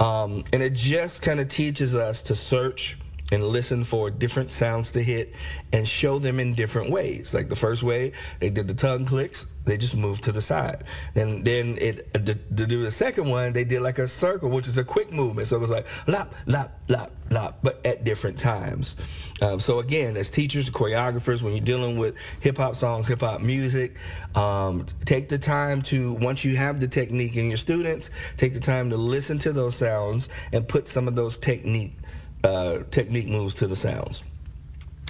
Um, 0.00 0.44
and 0.52 0.62
it 0.62 0.74
just 0.74 1.22
kind 1.22 1.38
of 1.38 1.48
teaches 1.48 1.94
us 1.94 2.22
to 2.22 2.34
search 2.34 2.98
and 3.32 3.42
listen 3.42 3.84
for 3.84 4.10
different 4.10 4.52
sounds 4.52 4.92
to 4.92 5.02
hit 5.02 5.34
and 5.72 5.88
show 5.88 6.18
them 6.18 6.38
in 6.38 6.54
different 6.54 6.90
ways. 6.90 7.32
Like 7.32 7.48
the 7.48 7.56
first 7.56 7.82
way, 7.82 8.12
they 8.40 8.50
did 8.50 8.68
the 8.68 8.74
tongue 8.74 9.06
clicks, 9.06 9.46
they 9.64 9.78
just 9.78 9.96
moved 9.96 10.24
to 10.24 10.32
the 10.32 10.42
side. 10.42 10.84
And 11.14 11.44
then 11.44 11.78
it 11.80 12.12
to, 12.12 12.34
do 12.34 12.82
the 12.82 12.90
second 12.90 13.30
one, 13.30 13.52
they 13.52 13.64
did 13.64 13.80
like 13.80 13.98
a 13.98 14.06
circle, 14.06 14.50
which 14.50 14.68
is 14.68 14.76
a 14.76 14.84
quick 14.84 15.10
movement. 15.10 15.48
So 15.48 15.56
it 15.56 15.60
was 15.60 15.70
like 15.70 15.86
lop, 16.06 16.34
lop, 16.46 16.78
lop, 16.88 17.12
lop, 17.30 17.58
but 17.62 17.84
at 17.84 18.04
different 18.04 18.38
times. 18.38 18.96
Um, 19.40 19.58
so 19.58 19.78
again, 19.78 20.16
as 20.18 20.28
teachers, 20.28 20.68
choreographers, 20.68 21.42
when 21.42 21.54
you're 21.54 21.64
dealing 21.64 21.96
with 21.96 22.14
hip 22.40 22.58
hop 22.58 22.76
songs, 22.76 23.06
hip 23.06 23.20
hop 23.20 23.40
music, 23.40 23.96
um, 24.34 24.84
take 25.06 25.30
the 25.30 25.38
time 25.38 25.80
to 25.82 26.12
once 26.12 26.44
you 26.44 26.56
have 26.56 26.78
the 26.78 26.88
technique 26.88 27.36
in 27.36 27.48
your 27.48 27.56
students, 27.56 28.10
take 28.36 28.52
the 28.52 28.60
time 28.60 28.90
to 28.90 28.98
listen 28.98 29.38
to 29.38 29.52
those 29.52 29.76
sounds 29.76 30.28
and 30.52 30.68
put 30.68 30.86
some 30.86 31.08
of 31.08 31.14
those 31.14 31.38
technique 31.38 31.96
uh, 32.44 32.84
technique 32.90 33.28
moves 33.28 33.54
to 33.56 33.66
the 33.66 33.76
sounds. 33.76 34.22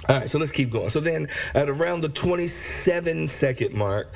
All 0.07 0.15
right, 0.15 0.29
so 0.29 0.39
let's 0.39 0.51
keep 0.51 0.71
going. 0.71 0.89
So 0.89 0.99
then, 0.99 1.27
at 1.53 1.69
around 1.69 2.01
the 2.01 2.09
27 2.09 3.27
second 3.27 3.73
mark, 3.73 4.13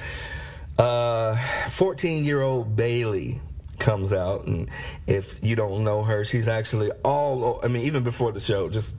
14 0.78 0.80
uh, 0.80 2.26
year 2.26 2.42
old 2.42 2.76
Bailey 2.76 3.42
comes 3.80 4.14
out, 4.14 4.46
and 4.46 4.70
if 5.08 5.38
you 5.42 5.56
don't 5.56 5.84
know 5.84 6.04
her, 6.04 6.24
she's 6.24 6.48
actually 6.48 6.92
all. 7.04 7.60
I 7.64 7.68
mean, 7.68 7.84
even 7.84 8.04
before 8.04 8.32
the 8.32 8.40
show, 8.40 8.70
just 8.70 8.96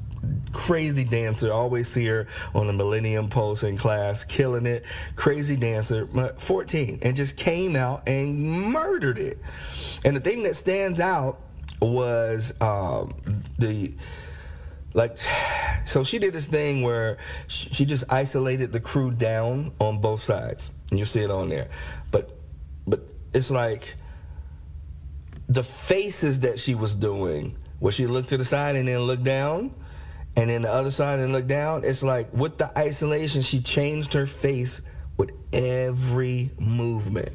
crazy 0.53 1.05
dancer. 1.05 1.53
Always 1.53 1.89
see 1.89 2.07
her 2.07 2.27
on 2.55 2.67
the 2.67 2.73
Millennium 2.73 3.29
Pulse 3.29 3.63
in 3.63 3.77
class, 3.77 4.25
killing 4.25 4.67
it. 4.67 4.85
Crazy 5.15 5.57
dancer, 5.57 6.09
14, 6.39 6.99
and 7.03 7.17
just 7.17 7.37
came 7.37 7.77
out 7.77 8.09
and 8.09 8.39
murdered 8.41 9.19
it. 9.19 9.39
And 10.05 10.17
the 10.17 10.21
thing 10.21 10.43
that 10.43 10.57
stands 10.57 10.99
out 11.01 11.39
was 11.81 12.53
um, 12.61 13.15
the 13.59 13.95
like 14.93 15.17
so 15.87 16.05
she 16.05 16.19
did 16.19 16.33
this 16.33 16.47
thing 16.47 16.83
where 16.83 17.19
she 17.47 17.85
just 17.85 18.05
isolated 18.11 18.73
the 18.73 18.81
crew 18.81 19.11
down 19.11 19.73
on 19.81 20.01
both 20.01 20.23
sides. 20.23 20.71
And 20.91 20.99
you 20.99 21.05
see 21.05 21.21
it 21.21 21.31
on 21.31 21.49
there. 21.49 21.69
But 22.11 22.31
but 22.87 23.01
it's 23.33 23.51
like 23.51 23.95
the 25.49 25.65
faces 25.65 26.41
that 26.41 26.59
she 26.59 26.75
was 26.75 26.95
doing 26.95 27.57
where 27.81 27.93
she 27.93 28.07
looked 28.07 28.29
to 28.29 28.37
the 28.37 28.45
side 28.45 28.77
and 28.77 28.87
then 28.87 29.01
looked 29.01 29.25
down 29.25 29.75
and 30.37 30.49
then 30.49 30.63
the 30.63 30.73
other 30.73 30.93
side 30.93 31.19
and 31.19 31.33
looked 31.33 31.49
down 31.49 31.83
it's 31.85 32.05
like 32.05 32.33
with 32.33 32.57
the 32.59 32.79
isolation 32.79 33.43
she 33.43 33.61
changed 33.61 34.13
her 34.13 34.27
face 34.27 34.81
with 35.17 35.33
every 35.53 36.51
movement 36.61 37.31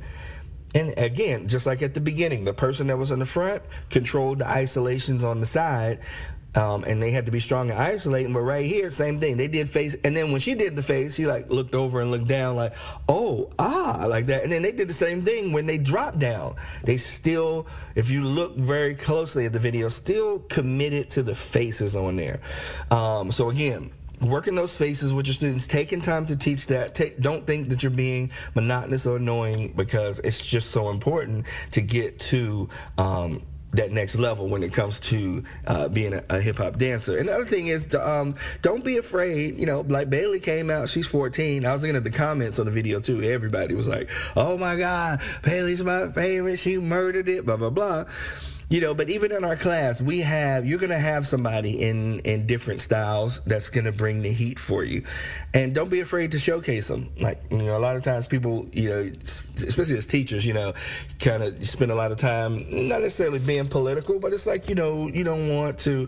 and 0.75 0.93
again, 0.97 1.47
just 1.47 1.65
like 1.65 1.81
at 1.81 1.93
the 1.93 2.01
beginning, 2.01 2.43
the 2.43 2.53
person 2.53 2.87
that 2.87 2.97
was 2.97 3.09
in 3.09 3.19
the 3.19 3.25
front 3.25 3.63
controlled 3.89 4.39
the 4.39 4.47
isolations 4.47 5.23
on 5.23 5.39
the 5.39 5.45
side. 5.45 5.99
Um, 6.53 6.85
and 6.85 7.03
they 7.03 7.11
had 7.11 7.25
to 7.25 7.33
be 7.33 7.41
strong 7.41 7.69
and 7.69 7.77
isolating. 7.77 8.31
But 8.31 8.39
right 8.39 8.65
here, 8.65 8.89
same 8.89 9.19
thing. 9.19 9.35
They 9.35 9.49
did 9.49 9.69
face, 9.69 9.93
and 10.05 10.15
then 10.15 10.31
when 10.31 10.39
she 10.39 10.55
did 10.55 10.77
the 10.77 10.83
face, 10.83 11.15
she 11.15 11.25
like 11.25 11.49
looked 11.49 11.75
over 11.75 11.99
and 11.99 12.11
looked 12.11 12.29
down, 12.29 12.55
like, 12.55 12.73
oh, 13.09 13.51
ah, 13.59 14.05
like 14.07 14.27
that. 14.27 14.43
And 14.43 14.53
then 14.53 14.61
they 14.61 14.71
did 14.71 14.87
the 14.87 14.93
same 14.93 15.25
thing 15.25 15.51
when 15.51 15.65
they 15.65 15.77
dropped 15.77 16.19
down. 16.19 16.55
They 16.85 16.95
still, 16.95 17.67
if 17.95 18.09
you 18.09 18.23
look 18.23 18.55
very 18.55 18.95
closely 18.95 19.45
at 19.45 19.51
the 19.51 19.59
video, 19.59 19.89
still 19.89 20.39
committed 20.39 21.09
to 21.11 21.23
the 21.23 21.35
faces 21.35 21.97
on 21.97 22.15
there. 22.15 22.39
Um, 22.89 23.33
so 23.33 23.49
again, 23.49 23.91
working 24.21 24.55
those 24.55 24.77
faces 24.77 25.13
with 25.13 25.27
your 25.27 25.33
students, 25.33 25.67
taking 25.67 26.01
time 26.01 26.25
to 26.27 26.35
teach 26.35 26.67
that. 26.67 26.95
Take, 26.95 27.19
don't 27.19 27.45
think 27.45 27.69
that 27.69 27.83
you're 27.83 27.91
being 27.91 28.31
monotonous 28.53 29.05
or 29.05 29.17
annoying 29.17 29.73
because 29.75 30.19
it's 30.19 30.41
just 30.45 30.71
so 30.71 30.89
important 30.89 31.45
to 31.71 31.81
get 31.81 32.19
to. 32.19 32.69
Um, 32.97 33.43
that 33.73 33.91
next 33.91 34.15
level 34.15 34.47
when 34.47 34.63
it 34.63 34.71
comes 34.71 35.01
to 35.01 35.43
uh, 35.67 35.89
being 35.89 36.13
a, 36.13 36.23
a 36.29 36.39
hip 36.39 36.59
hop 36.59 36.77
dancer. 36.77 37.17
And 37.17 37.27
the 37.27 37.35
other 37.35 37.45
thing 37.45 37.67
is, 37.67 37.85
to, 37.87 38.09
um, 38.09 38.35
don't 38.61 38.85
be 38.85 38.97
afraid. 38.97 39.59
You 39.59 39.65
know, 39.65 39.81
like 39.81 40.09
Bailey 40.09 40.39
came 40.39 40.69
out, 40.69 40.87
she's 40.87 41.07
14. 41.07 41.65
I 41.65 41.73
was 41.73 41.81
looking 41.81 41.97
at 41.97 42.05
the 42.05 42.11
comments 42.11 42.57
on 42.57 42.67
the 42.67 42.71
video 42.71 43.01
too. 43.01 43.21
Everybody 43.21 43.75
was 43.75 43.89
like, 43.89 44.09
"Oh 44.35 44.57
my 44.57 44.77
God, 44.77 45.21
Bailey's 45.43 45.83
my 45.83 46.09
favorite. 46.11 46.57
She 46.57 46.77
murdered 46.77 47.27
it." 47.27 47.45
Blah 47.45 47.57
blah 47.57 47.69
blah 47.69 48.05
you 48.69 48.81
know 48.81 48.93
but 48.93 49.09
even 49.09 49.31
in 49.31 49.43
our 49.43 49.55
class 49.55 50.01
we 50.01 50.19
have 50.19 50.65
you're 50.65 50.79
to 50.89 50.97
have 50.97 51.27
somebody 51.27 51.81
in 51.81 52.19
in 52.21 52.45
different 52.45 52.81
styles 52.81 53.41
that's 53.45 53.69
to 53.85 53.91
bring 53.91 54.21
the 54.21 54.31
heat 54.31 54.59
for 54.59 54.83
you. 54.83 55.03
And 55.53 55.73
don't 55.73 55.89
be 55.89 55.99
afraid 55.99 56.31
to 56.31 56.39
showcase 56.39 56.87
them 56.87 57.11
like 57.19 57.43
you 57.51 57.57
know 57.57 57.77
a 57.77 57.79
lot 57.79 57.95
of 57.95 58.01
times 58.01 58.27
people 58.27 58.67
you 58.71 58.89
know 58.89 59.11
especially 59.67 59.97
as 59.97 60.05
teachers 60.05 60.45
you 60.45 60.53
know 60.53 60.73
kind 61.19 61.43
of 61.43 61.65
spend 61.65 61.91
a 61.91 61.95
lot 61.95 62.11
of 62.11 62.17
time 62.17 62.65
not 62.69 63.01
necessarily 63.01 63.39
being 63.39 63.67
political 63.67 64.19
but 64.19 64.33
it's 64.33 64.47
like 64.47 64.69
you 64.69 64.75
know 64.75 65.07
you 65.07 65.23
don't 65.23 65.49
want 65.49 65.79
to 65.79 66.07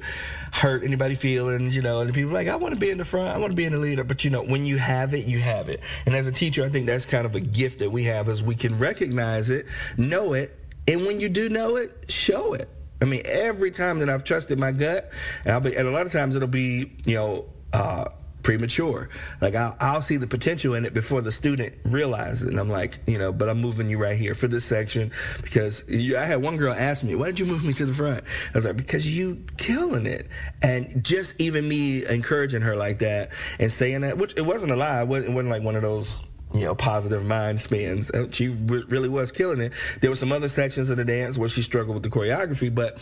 hurt 0.52 0.84
anybody 0.84 1.16
feelings 1.16 1.76
you 1.76 1.82
know 1.82 2.02
and 2.02 2.14
people 2.14 2.32
like 2.32 2.48
i 2.48 2.56
want 2.56 2.74
to 2.74 2.80
be 2.80 2.90
in 2.90 2.98
the 2.98 3.06
front 3.06 3.30
i 3.30 3.38
want 3.38 3.52
to 3.52 3.56
be 3.56 3.66
in 3.66 3.74
the 3.74 3.80
leader. 3.80 4.04
But 4.04 4.24
you 4.24 4.30
know 4.30 4.44
when 4.44 4.66
you 4.66 4.78
have 4.78 5.14
it 5.14 5.26
you 5.26 5.40
have 5.40 5.70
it. 5.70 5.82
And 6.06 6.16
as 6.16 6.28
a 6.28 6.32
teacher 6.32 6.66
i 6.66 6.70
think 6.70 6.86
that's 6.86 7.06
kind 7.06 7.26
of 7.26 7.36
a 7.36 7.40
gift 7.40 7.80
that 7.80 7.92
we 7.92 8.04
have 8.04 8.30
is 8.30 8.42
we 8.42 8.56
can 8.56 8.78
recognize 8.78 9.50
it 9.50 9.66
know 9.98 10.34
it 10.34 10.56
and 10.88 11.06
when 11.06 11.20
you 11.20 11.29
do 11.29 11.50
know 11.50 11.75
it, 11.75 12.06
show 12.08 12.53
it. 12.53 12.70
I 13.01 13.06
mean, 13.06 13.22
every 13.25 13.72
time 13.72 14.00
that 14.00 14.10
I've 14.10 14.24
trusted 14.24 14.58
my 14.58 14.72
gut, 14.72 15.12
and 15.44 15.53
I'll 15.53 15.60
be, 15.60 15.75
and 15.75 15.88
a 15.88 15.91
lot 15.91 16.06
of 16.06 16.12
times 16.12 16.36
it'll 16.36 16.48
be, 16.48 16.94
you 17.06 17.15
know, 17.15 17.46
uh, 17.74 18.06
premature. 18.48 19.10
Like 19.41 19.56
I'll, 19.56 19.75
I'll, 19.79 20.01
see 20.01 20.15
the 20.15 20.25
potential 20.25 20.74
in 20.74 20.86
it 20.86 20.94
before 20.94 21.22
the 21.22 21.34
student 21.34 21.75
realizes, 21.84 22.48
and 22.48 22.58
I'm 22.58 22.70
like, 22.70 23.00
you 23.06 23.17
know, 23.17 23.34
but 23.34 23.50
I'm 23.50 23.60
moving 23.60 23.89
you 23.89 23.98
right 23.98 24.17
here 24.17 24.36
for 24.36 24.48
this 24.48 24.63
section 24.63 25.12
because 25.41 25.84
you, 25.89 26.17
I 26.17 26.24
had 26.24 26.41
one 26.41 26.56
girl 26.56 26.74
ask 26.74 27.03
me, 27.03 27.13
"Why 27.13 27.25
did 27.25 27.39
you 27.39 27.46
move 27.46 27.65
me 27.65 27.74
to 27.74 27.86
the 27.86 27.94
front?" 27.94 28.24
I 28.24 28.58
was 28.58 28.63
like, 28.63 28.77
"Because 28.77 29.15
you 29.15 29.44
killing 29.58 30.06
it," 30.06 30.29
and 30.62 31.03
just 31.03 31.36
even 31.41 31.67
me 31.67 32.06
encouraging 32.06 32.62
her 32.62 32.77
like 32.77 33.00
that 33.00 33.32
and 33.60 33.72
saying 33.72 34.01
that, 34.01 34.17
which 34.17 34.34
it 34.38 34.46
wasn't 34.46 34.72
a 34.72 34.77
lie, 34.77 35.01
it 35.01 35.08
wasn't, 35.10 35.32
it 35.32 35.36
wasn't 35.36 35.50
like 35.50 35.63
one 35.63 35.75
of 35.75 35.82
those 35.82 36.22
you 36.54 36.62
know, 36.62 36.74
positive 36.74 37.25
mind 37.25 37.60
spins. 37.60 38.10
She 38.32 38.48
really 38.48 39.10
was 39.10 39.32
killing 39.32 39.60
it. 39.60 39.74
There 40.01 40.10
were 40.10 40.16
some 40.16 40.32
other 40.32 40.48
sections 40.48 40.89
of 40.89 40.98
the 40.98 41.06
dance 41.06 41.38
where 41.38 41.50
she 41.50 41.62
struggled 41.62 41.96
with 41.96 42.04
the 42.04 42.10
choreography, 42.10 42.74
but 42.74 43.00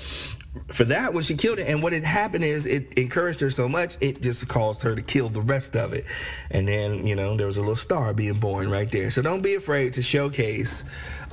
for 0.74 0.86
that, 0.86 1.14
when 1.14 1.24
she 1.24 1.36
killed 1.36 1.60
it, 1.60 1.68
and 1.68 1.84
what 1.84 1.94
had 1.94 2.04
happened 2.04 2.44
is 2.44 2.66
it 2.66 2.94
encouraged 2.94 3.42
her 3.42 3.50
so 3.50 3.70
much, 3.70 3.98
it 4.02 4.22
just 4.22 4.48
caused 4.48 4.82
her 4.82 4.96
to 4.96 5.02
kill 5.02 5.30
the 5.30 5.42
rest 5.42 5.76
of 5.76 5.94
it. 5.94 6.06
And 6.50 6.68
then, 6.68 7.06
you 7.06 7.16
know, 7.16 7.38
there 7.38 7.46
was 7.46 7.58
a 7.58 7.62
little 7.62 7.76
star 7.76 8.14
being 8.14 8.40
born 8.40 8.70
right 8.70 8.90
there. 8.90 9.10
So 9.12 9.22
don't 9.22 9.42
be 9.42 9.56
afraid 9.56 9.94
to 9.94 10.02
showcase 10.02 10.84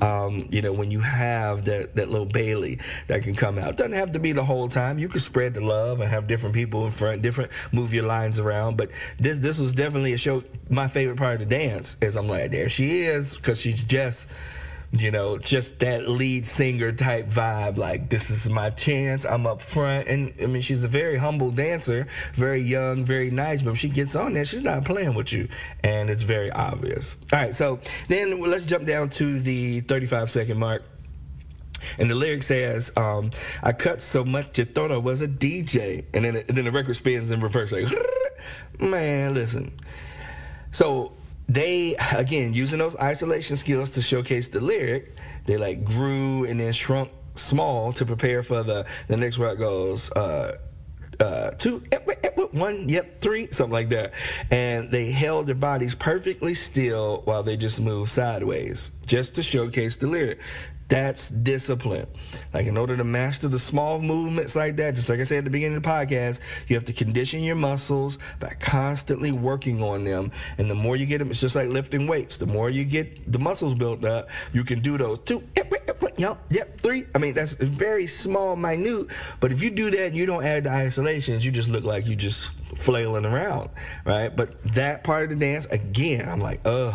um, 0.02 0.48
you 0.50 0.60
know, 0.60 0.72
when 0.72 0.90
you 0.90 0.98
have 0.98 1.64
that, 1.66 1.94
that 1.94 2.10
little 2.10 2.26
Bailey 2.26 2.80
that 3.06 3.22
can 3.22 3.36
come 3.36 3.56
out. 3.56 3.76
Doesn't 3.76 3.92
have 3.92 4.12
to 4.12 4.18
be 4.18 4.32
the 4.32 4.44
whole 4.44 4.68
time. 4.68 4.98
You 4.98 5.08
can 5.08 5.20
spread 5.20 5.54
the 5.54 5.60
love 5.60 6.00
and 6.00 6.10
have 6.10 6.26
different 6.26 6.56
people 6.56 6.84
in 6.84 6.90
front, 6.90 7.22
different 7.22 7.52
move 7.70 7.94
your 7.94 8.04
lines 8.04 8.40
around. 8.40 8.76
But 8.76 8.90
this 9.20 9.38
this 9.38 9.60
was 9.60 9.72
definitely 9.72 10.12
a 10.12 10.18
show. 10.18 10.42
My 10.68 10.88
favorite 10.88 11.18
part 11.18 11.34
of 11.34 11.48
the 11.48 11.54
dance 11.54 11.96
is 12.00 12.16
I'm 12.16 12.28
like, 12.28 12.50
there 12.50 12.68
she 12.68 13.02
is, 13.02 13.36
because 13.36 13.60
she's 13.60 13.82
just 13.84 14.26
you 14.92 15.10
know, 15.10 15.38
just 15.38 15.78
that 15.78 16.08
lead 16.08 16.46
singer 16.46 16.92
type 16.92 17.26
vibe. 17.26 17.78
Like, 17.78 18.10
this 18.10 18.30
is 18.30 18.48
my 18.50 18.68
chance. 18.70 19.24
I'm 19.24 19.46
up 19.46 19.62
front. 19.62 20.06
And 20.06 20.34
I 20.40 20.46
mean, 20.46 20.60
she's 20.60 20.84
a 20.84 20.88
very 20.88 21.16
humble 21.16 21.50
dancer, 21.50 22.06
very 22.34 22.60
young, 22.60 23.04
very 23.04 23.30
nice. 23.30 23.62
But 23.62 23.76
she 23.78 23.88
gets 23.88 24.14
on 24.14 24.34
there, 24.34 24.44
she's 24.44 24.62
not 24.62 24.84
playing 24.84 25.14
with 25.14 25.32
you. 25.32 25.48
And 25.82 26.10
it's 26.10 26.24
very 26.24 26.50
obvious. 26.50 27.16
All 27.32 27.38
right, 27.38 27.54
so 27.54 27.80
then 28.08 28.38
let's 28.42 28.66
jump 28.66 28.86
down 28.86 29.08
to 29.10 29.40
the 29.40 29.80
35 29.80 30.30
second 30.30 30.58
mark. 30.58 30.84
And 31.98 32.10
the 32.10 32.14
lyric 32.14 32.42
says, 32.42 32.92
um, 32.96 33.30
I 33.62 33.72
cut 33.72 34.02
so 34.02 34.24
much 34.24 34.58
you 34.58 34.66
thought 34.66 34.92
I 34.92 34.98
was 34.98 35.22
a 35.22 35.28
DJ. 35.28 36.04
And 36.12 36.24
then, 36.24 36.36
and 36.36 36.56
then 36.56 36.66
the 36.66 36.70
record 36.70 36.94
spins 36.94 37.30
in 37.30 37.40
reverse. 37.40 37.72
Like, 37.72 37.92
man, 38.78 39.34
listen. 39.34 39.72
So 40.70 41.14
they 41.52 41.94
again 42.12 42.54
using 42.54 42.78
those 42.78 42.96
isolation 42.96 43.56
skills 43.56 43.90
to 43.90 44.02
showcase 44.02 44.48
the 44.48 44.60
lyric 44.60 45.14
they 45.46 45.56
like 45.56 45.84
grew 45.84 46.44
and 46.44 46.60
then 46.60 46.72
shrunk 46.72 47.10
small 47.34 47.92
to 47.92 48.04
prepare 48.04 48.42
for 48.42 48.62
the 48.62 48.86
the 49.08 49.16
next 49.16 49.38
where 49.38 49.54
goes 49.56 50.10
uh 50.12 50.56
uh, 51.20 51.50
two, 51.52 51.82
eh, 51.92 51.98
eh, 52.08 52.14
eh, 52.24 52.30
one, 52.50 52.88
yep, 52.88 53.20
three, 53.20 53.48
something 53.52 53.72
like 53.72 53.90
that. 53.90 54.12
And 54.50 54.90
they 54.90 55.12
held 55.12 55.46
their 55.46 55.54
bodies 55.54 55.94
perfectly 55.94 56.54
still 56.54 57.22
while 57.24 57.44
they 57.44 57.56
just 57.56 57.80
moved 57.80 58.10
sideways, 58.10 58.90
just 59.06 59.36
to 59.36 59.42
showcase 59.42 59.96
the 59.96 60.08
lyric. 60.08 60.40
That's 60.92 61.30
discipline. 61.30 62.06
Like, 62.52 62.66
in 62.66 62.76
order 62.76 62.98
to 62.98 63.02
master 63.02 63.48
the 63.48 63.58
small 63.58 63.98
movements 63.98 64.54
like 64.54 64.76
that, 64.76 64.94
just 64.94 65.08
like 65.08 65.20
I 65.20 65.24
said 65.24 65.38
at 65.38 65.44
the 65.44 65.50
beginning 65.50 65.78
of 65.78 65.82
the 65.82 65.88
podcast, 65.88 66.40
you 66.68 66.76
have 66.76 66.84
to 66.84 66.92
condition 66.92 67.40
your 67.40 67.54
muscles 67.54 68.18
by 68.38 68.54
constantly 68.60 69.32
working 69.32 69.82
on 69.82 70.04
them. 70.04 70.32
And 70.58 70.70
the 70.70 70.74
more 70.74 70.96
you 70.96 71.06
get 71.06 71.16
them, 71.16 71.30
it's 71.30 71.40
just 71.40 71.56
like 71.56 71.70
lifting 71.70 72.06
weights. 72.06 72.36
The 72.36 72.44
more 72.44 72.68
you 72.68 72.84
get 72.84 73.32
the 73.32 73.38
muscles 73.38 73.74
built 73.74 74.04
up, 74.04 74.28
you 74.52 74.64
can 74.64 74.82
do 74.82 74.98
those 74.98 75.20
two, 75.20 75.42
yep, 76.18 76.38
yep, 76.50 76.80
three. 76.80 77.06
I 77.14 77.18
mean, 77.18 77.34
that's 77.34 77.54
very 77.54 78.06
small, 78.06 78.56
minute. 78.56 79.06
But 79.40 79.52
if 79.52 79.62
you 79.62 79.70
do 79.70 79.90
that 79.90 80.08
and 80.08 80.16
you 80.16 80.26
don't 80.26 80.44
add 80.44 80.64
the 80.64 80.70
isolations, 80.70 81.44
you 81.44 81.52
just 81.52 81.68
look 81.68 81.84
like 81.84 82.06
you 82.06 82.16
just 82.16 82.50
flailing 82.76 83.24
around, 83.24 83.70
right? 84.04 84.34
But 84.34 84.62
that 84.74 85.04
part 85.04 85.24
of 85.24 85.30
the 85.30 85.36
dance, 85.36 85.66
again, 85.66 86.28
I'm 86.28 86.40
like, 86.40 86.60
ugh, 86.64 86.94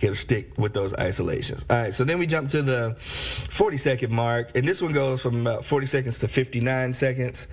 gotta 0.00 0.16
stick 0.16 0.56
with 0.58 0.72
those 0.74 0.94
isolations. 0.94 1.64
All 1.68 1.76
right, 1.76 1.94
so 1.94 2.04
then 2.04 2.18
we 2.18 2.26
jump 2.26 2.50
to 2.50 2.62
the 2.62 2.96
40 2.98 3.76
second 3.76 4.12
mark, 4.12 4.56
and 4.56 4.66
this 4.66 4.80
one 4.80 4.92
goes 4.92 5.22
from 5.22 5.40
about 5.40 5.64
40 5.64 5.86
seconds 5.86 6.18
to 6.18 6.28
59 6.28 6.92
seconds. 6.92 7.48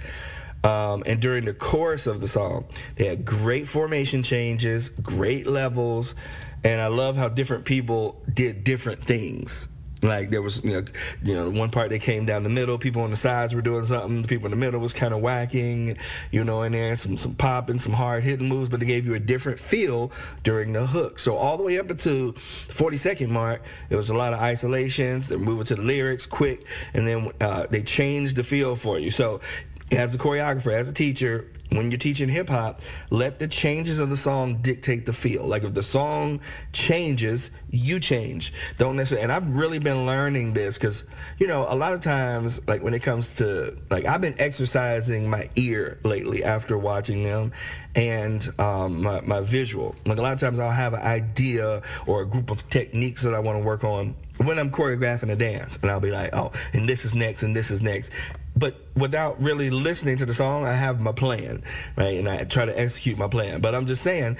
Um, 0.63 1.03
and 1.05 1.21
during 1.21 1.43
the 1.43 1.53
chorus 1.53 2.07
of 2.07 2.21
the 2.21 2.27
song, 2.27 2.65
they 2.95 3.05
had 3.05 3.25
great 3.25 3.67
formation 3.67 4.23
changes, 4.23 4.89
great 4.89 5.45
levels, 5.45 6.15
and 6.63 6.79
I 6.79 6.87
love 6.87 7.17
how 7.17 7.27
different 7.27 7.65
people 7.65 8.21
did 8.33 8.63
different 8.63 9.05
things. 9.05 9.67
Like 10.03 10.29
there 10.29 10.41
was, 10.41 10.63
you 10.63 10.73
know, 10.73 10.85
you 11.23 11.33
know, 11.33 11.49
one 11.49 11.71
part 11.71 11.89
they 11.89 11.99
came 11.99 12.25
down 12.25 12.43
the 12.43 12.49
middle. 12.49 12.77
People 12.77 13.03
on 13.03 13.09
the 13.09 13.15
sides 13.15 13.55
were 13.55 13.61
doing 13.61 13.85
something. 13.85 14.21
The 14.21 14.27
people 14.27 14.45
in 14.45 14.51
the 14.51 14.57
middle 14.57 14.79
was 14.79 14.93
kind 14.93 15.13
of 15.13 15.21
whacking, 15.21 15.97
you 16.29 16.43
know, 16.43 16.61
and 16.61 16.75
there 16.75 16.95
some 16.95 17.17
some 17.17 17.35
popping, 17.35 17.79
some 17.79 17.93
hard 17.93 18.23
hitting 18.23 18.47
moves, 18.47 18.69
but 18.69 18.81
they 18.81 18.85
gave 18.85 19.05
you 19.05 19.13
a 19.13 19.19
different 19.19 19.59
feel 19.59 20.11
during 20.43 20.73
the 20.73 20.85
hook. 20.85 21.19
So 21.19 21.37
all 21.37 21.55
the 21.57 21.63
way 21.63 21.79
up 21.79 21.87
to 21.87 21.93
the 21.93 22.33
40 22.73 22.97
second 22.97 23.31
mark, 23.31 23.63
it 23.89 23.95
was 23.95 24.09
a 24.09 24.15
lot 24.15 24.33
of 24.33 24.39
isolations. 24.39 25.29
They're 25.29 25.37
moving 25.37 25.65
to 25.65 25.75
the 25.75 25.81
lyrics 25.81 26.25
quick, 26.25 26.65
and 26.93 27.07
then 27.07 27.31
uh, 27.39 27.67
they 27.69 27.81
changed 27.81 28.35
the 28.35 28.43
feel 28.43 28.75
for 28.75 28.99
you. 28.99 29.09
So 29.09 29.39
as 29.93 30.13
a 30.13 30.17
choreographer, 30.17 30.73
as 30.73 30.89
a 30.89 30.93
teacher, 30.93 31.47
when 31.69 31.89
you're 31.89 31.97
teaching 31.97 32.29
hip 32.29 32.49
hop, 32.49 32.81
let 33.09 33.39
the 33.39 33.47
changes 33.47 33.99
of 33.99 34.09
the 34.09 34.17
song 34.17 34.61
dictate 34.61 35.05
the 35.05 35.13
feel. 35.13 35.45
Like 35.45 35.63
if 35.63 35.73
the 35.73 35.83
song 35.83 36.41
changes, 36.71 37.49
you 37.69 37.99
change. 37.99 38.53
Don't 38.77 38.95
necessarily. 38.95 39.23
And 39.23 39.31
I've 39.31 39.55
really 39.55 39.79
been 39.79 40.05
learning 40.05 40.53
this 40.53 40.77
because 40.77 41.03
you 41.39 41.47
know 41.47 41.65
a 41.67 41.75
lot 41.75 41.93
of 41.93 42.01
times, 42.01 42.61
like 42.67 42.83
when 42.83 42.93
it 42.93 43.01
comes 43.01 43.35
to 43.35 43.77
like 43.89 44.05
I've 44.05 44.21
been 44.21 44.39
exercising 44.39 45.29
my 45.29 45.49
ear 45.55 45.99
lately 46.03 46.43
after 46.43 46.77
watching 46.77 47.23
them, 47.23 47.51
and 47.95 48.47
um, 48.59 49.01
my 49.01 49.21
my 49.21 49.41
visual. 49.41 49.95
Like 50.05 50.17
a 50.17 50.21
lot 50.21 50.33
of 50.33 50.39
times 50.39 50.59
I'll 50.59 50.69
have 50.69 50.93
an 50.93 51.01
idea 51.01 51.81
or 52.05 52.21
a 52.21 52.25
group 52.25 52.51
of 52.51 52.69
techniques 52.69 53.23
that 53.23 53.33
I 53.33 53.39
want 53.39 53.59
to 53.59 53.65
work 53.65 53.83
on 53.83 54.15
when 54.37 54.59
I'm 54.59 54.71
choreographing 54.71 55.31
a 55.31 55.35
dance, 55.35 55.77
and 55.81 55.89
I'll 55.89 55.99
be 55.99 56.11
like, 56.11 56.35
oh, 56.35 56.51
and 56.73 56.87
this 56.87 57.05
is 57.05 57.15
next, 57.15 57.43
and 57.43 57.55
this 57.55 57.71
is 57.71 57.81
next. 57.81 58.11
But 58.63 58.77
without 58.95 59.43
really 59.43 59.69
listening 59.69 60.15
to 60.19 60.25
the 60.25 60.33
song, 60.33 60.63
I 60.63 60.71
have 60.71 61.01
my 61.01 61.11
plan, 61.11 61.65
right? 61.97 62.17
And 62.17 62.29
I 62.29 62.45
try 62.45 62.63
to 62.63 62.79
execute 62.79 63.17
my 63.17 63.27
plan. 63.27 63.59
But 63.59 63.75
I'm 63.75 63.85
just 63.85 64.01
saying, 64.01 64.37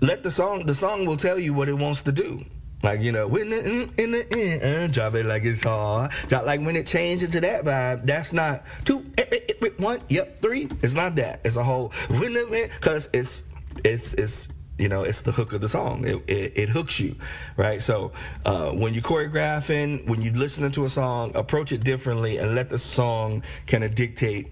let 0.00 0.22
the 0.22 0.30
song, 0.30 0.64
the 0.64 0.72
song 0.72 1.04
will 1.04 1.18
tell 1.18 1.38
you 1.38 1.52
what 1.52 1.68
it 1.68 1.74
wants 1.74 2.00
to 2.04 2.12
do. 2.12 2.42
Like, 2.82 3.02
you 3.02 3.12
know, 3.12 3.26
when 3.26 3.50
the, 3.50 3.90
in, 3.98 4.12
the 4.12 4.26
end, 4.34 4.62
uh, 4.64 4.86
drop 4.86 5.14
it 5.14 5.26
like 5.26 5.44
it's 5.44 5.62
hot. 5.62 6.10
Drop, 6.28 6.46
like 6.46 6.62
when 6.62 6.74
it 6.74 6.86
changes 6.86 7.28
to 7.28 7.40
that 7.42 7.64
vibe, 7.64 8.06
that's 8.06 8.32
not 8.32 8.64
two, 8.86 9.04
eh, 9.18 9.26
eh, 9.30 9.52
eh, 9.62 9.68
one, 9.76 10.00
yep, 10.08 10.40
three. 10.40 10.66
It's 10.80 10.94
not 10.94 11.14
that. 11.16 11.42
It's 11.44 11.56
a 11.56 11.64
whole, 11.64 11.90
when 12.08 12.32
the, 12.32 12.70
because 12.80 13.10
it's, 13.12 13.42
it's, 13.84 14.14
it's, 14.14 14.48
you 14.78 14.88
know 14.88 15.02
it's 15.02 15.22
the 15.22 15.32
hook 15.32 15.52
of 15.52 15.60
the 15.60 15.68
song. 15.68 16.06
It, 16.06 16.22
it, 16.26 16.52
it 16.56 16.68
hooks 16.68 17.00
you 17.00 17.16
right? 17.56 17.82
So 17.82 18.12
uh, 18.44 18.70
when 18.70 18.94
you're 18.94 19.02
choreographing 19.02 20.06
when 20.06 20.22
you're 20.22 20.34
listening 20.34 20.70
to 20.72 20.84
a 20.84 20.88
song 20.88 21.34
approach 21.34 21.72
it 21.72 21.84
differently 21.84 22.38
and 22.38 22.54
let 22.54 22.70
the 22.70 22.78
song 22.78 23.42
kind 23.66 23.84
of 23.84 23.94
dictate 23.94 24.48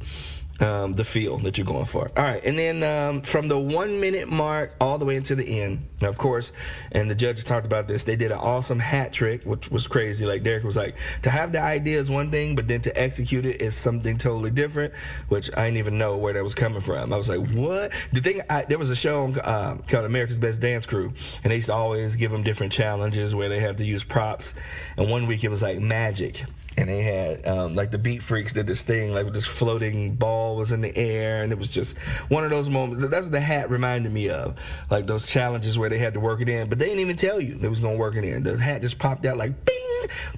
um, 0.60 0.94
the 0.94 1.04
feel 1.04 1.38
that 1.38 1.58
you're 1.58 1.66
going 1.66 1.84
for. 1.84 2.10
All 2.16 2.24
right, 2.24 2.42
and 2.44 2.58
then 2.58 2.82
um, 2.82 3.22
from 3.22 3.48
the 3.48 3.58
one 3.58 4.00
minute 4.00 4.28
mark 4.28 4.74
all 4.80 4.98
the 4.98 5.04
way 5.04 5.16
into 5.16 5.34
the 5.34 5.60
end, 5.60 5.86
of 6.02 6.16
course, 6.18 6.52
and 6.92 7.10
the 7.10 7.14
judges 7.14 7.44
talked 7.44 7.66
about 7.66 7.88
this. 7.88 8.04
They 8.04 8.16
did 8.16 8.32
an 8.32 8.38
awesome 8.38 8.78
hat 8.78 9.12
trick, 9.12 9.44
which 9.44 9.70
was 9.70 9.86
crazy. 9.86 10.26
Like 10.26 10.42
Derek 10.42 10.64
was 10.64 10.76
like, 10.76 10.96
to 11.22 11.30
have 11.30 11.52
the 11.52 11.60
idea 11.60 11.98
is 11.98 12.10
one 12.10 12.30
thing, 12.30 12.56
but 12.56 12.68
then 12.68 12.80
to 12.82 13.00
execute 13.00 13.46
it 13.46 13.60
is 13.60 13.74
something 13.74 14.18
totally 14.18 14.50
different. 14.50 14.94
Which 15.28 15.50
I 15.56 15.66
didn't 15.66 15.78
even 15.78 15.98
know 15.98 16.16
where 16.16 16.32
that 16.32 16.42
was 16.42 16.54
coming 16.54 16.80
from. 16.80 17.12
I 17.12 17.16
was 17.16 17.28
like, 17.28 17.46
what? 17.50 17.92
The 18.12 18.20
thing, 18.20 18.42
I, 18.48 18.64
there 18.64 18.78
was 18.78 18.90
a 18.90 18.96
show 18.96 19.32
uh, 19.32 19.76
called 19.88 20.04
America's 20.04 20.38
Best 20.38 20.60
Dance 20.60 20.86
Crew, 20.86 21.12
and 21.42 21.50
they 21.50 21.56
used 21.56 21.66
to 21.66 21.74
always 21.74 22.16
give 22.16 22.30
them 22.30 22.42
different 22.42 22.72
challenges 22.72 23.34
where 23.34 23.48
they 23.48 23.60
have 23.60 23.76
to 23.76 23.84
use 23.84 24.04
props. 24.04 24.54
And 24.96 25.10
one 25.10 25.26
week 25.26 25.44
it 25.44 25.48
was 25.48 25.62
like 25.62 25.80
magic, 25.80 26.44
and 26.76 26.88
they 26.88 27.02
had 27.02 27.46
um, 27.46 27.74
like 27.74 27.90
the 27.90 27.98
Beat 27.98 28.22
Freaks 28.22 28.52
did 28.52 28.66
this 28.66 28.82
thing 28.82 29.12
like 29.12 29.24
with 29.24 29.34
this 29.34 29.46
floating 29.46 30.14
ball 30.14 30.45
was 30.54 30.72
in 30.72 30.80
the 30.80 30.96
air 30.96 31.42
and 31.42 31.52
it 31.52 31.58
was 31.58 31.68
just 31.68 31.96
one 32.28 32.44
of 32.44 32.50
those 32.50 32.68
moments. 32.68 33.08
That's 33.10 33.26
what 33.26 33.32
the 33.32 33.40
hat 33.40 33.70
reminded 33.70 34.12
me 34.12 34.28
of 34.28 34.54
like 34.90 35.06
those 35.06 35.26
challenges 35.26 35.78
where 35.78 35.88
they 35.88 35.98
had 35.98 36.14
to 36.14 36.20
work 36.20 36.40
it 36.40 36.48
in 36.48 36.68
but 36.68 36.78
they 36.78 36.86
didn't 36.86 37.00
even 37.00 37.16
tell 37.16 37.40
you 37.40 37.56
they 37.56 37.68
was 37.68 37.80
gonna 37.80 37.96
work 37.96 38.16
it 38.16 38.24
in. 38.24 38.42
The 38.42 38.58
hat 38.58 38.82
just 38.82 38.98
popped 38.98 39.26
out 39.26 39.36
like 39.36 39.64
bing! 39.64 39.74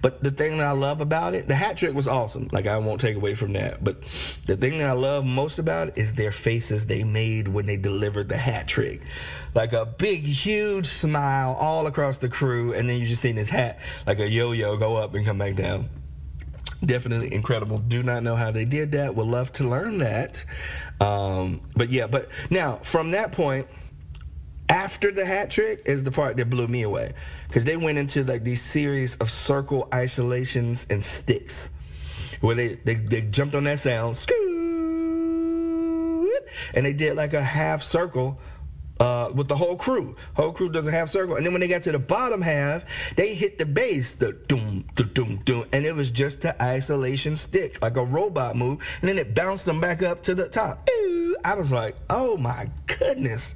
But 0.01 0.23
the 0.23 0.31
thing 0.31 0.59
that 0.59 0.67
I 0.67 0.73
love 0.73 1.01
about 1.01 1.35
it 1.35 1.49
the 1.49 1.55
hat 1.55 1.77
trick 1.77 1.95
was 1.95 2.09
awesome. 2.09 2.49
Like 2.53 2.67
I 2.67 2.79
won't 2.79 3.01
take 3.01 3.17
away 3.17 3.35
from 3.35 3.53
that 3.53 3.83
but 3.83 4.03
the 4.47 4.57
thing 4.57 4.79
that 4.79 4.89
I 4.89 4.93
love 4.93 5.25
most 5.25 5.59
about 5.59 5.89
it 5.89 5.95
is 5.97 6.15
their 6.15 6.33
faces 6.33 6.87
they 6.87 7.05
made 7.05 7.49
when 7.49 7.67
they 7.67 7.77
delivered 7.77 8.29
the 8.29 8.39
hat 8.39 8.69
trick. 8.69 9.03
Like 9.55 9.73
a 9.73 9.85
big 9.85 10.23
huge 10.23 10.87
smile 10.87 11.55
all 11.55 11.87
across 11.87 12.19
the 12.19 12.29
crew 12.29 12.73
and 12.73 12.89
then 12.89 12.99
you 12.99 13.07
just 13.07 13.21
seen 13.21 13.37
his 13.37 13.49
hat 13.49 13.79
like 14.07 14.19
a 14.21 14.29
yo-yo 14.29 14.77
go 14.77 14.97
up 14.97 15.15
and 15.15 15.27
come 15.27 15.39
back 15.39 15.55
down 15.55 15.91
definitely 16.85 17.33
incredible. 17.33 17.79
Do 17.79 18.03
not 18.03 18.23
know 18.23 18.37
how 18.37 18.51
they 18.51 18.65
did 18.65 18.93
that. 18.93 19.15
Would 19.15 19.27
love 19.27 19.53
to 19.55 19.69
learn 19.69 19.99
that. 19.99 20.45
Um, 21.01 21.61
but 21.77 21.91
yeah, 21.91 22.07
but 22.07 22.29
now 22.51 22.77
from 22.83 23.13
that 23.13 23.33
point, 23.33 23.67
after 24.69 25.11
the 25.11 25.25
hat 25.25 25.51
trick 25.51 25.83
is 25.87 26.05
the 26.05 26.11
part 26.11 26.37
that 26.37 26.51
blew 26.51 26.69
me 26.69 26.83
away 26.83 27.15
because 27.49 27.65
they 27.65 27.77
went 27.77 27.99
into 27.99 28.23
like 28.25 28.45
these 28.45 28.61
series 28.61 29.17
of 29.17 29.31
circle 29.31 29.89
isolations 29.93 30.87
and 30.91 31.05
sticks 31.05 31.71
where 32.41 32.55
they, 32.55 32.75
they, 32.85 32.95
they 32.95 33.23
jumped 33.23 33.55
on 33.55 33.65
that 33.65 33.81
sound 33.81 34.17
and 36.75 36.85
they 36.85 36.93
did 36.93 37.17
like 37.17 37.33
a 37.33 37.43
half 37.43 37.83
circle 37.83 38.39
uh, 39.01 39.31
with 39.35 39.49
the 39.49 39.57
whole 39.57 39.77
crew. 39.77 40.17
Whole 40.35 40.53
crew 40.53 40.69
doesn't 40.69 40.93
have 40.93 41.11
circle. 41.11 41.37
And 41.37 41.45
then 41.45 41.53
when 41.53 41.61
they 41.61 41.69
got 41.69 41.83
to 41.83 41.93
the 41.93 41.99
bottom 41.99 42.43
half, 42.43 42.85
they 43.17 43.35
hit 43.35 43.59
the 43.59 43.67
bass, 43.67 44.15
the 44.15 44.33
doom, 44.33 44.85
the 44.97 45.05
doom, 45.05 45.41
doom, 45.45 45.67
and 45.73 45.85
it 45.85 45.95
was 45.95 46.11
just 46.11 46.41
the 46.43 46.61
isolation 46.63 47.37
stick, 47.37 47.81
like 47.83 47.97
a 47.97 48.05
robot 48.05 48.57
move. 48.57 48.87
And 49.01 49.09
then 49.09 49.19
it 49.19 49.35
bounced 49.35 49.67
them 49.67 49.81
back 49.81 50.03
up 50.03 50.23
to 50.25 50.35
the 50.35 50.49
top. 50.49 50.89
I 51.45 51.55
was 51.55 51.71
like, 51.73 51.97
oh 52.11 52.37
my 52.37 52.69
goodness 52.87 53.55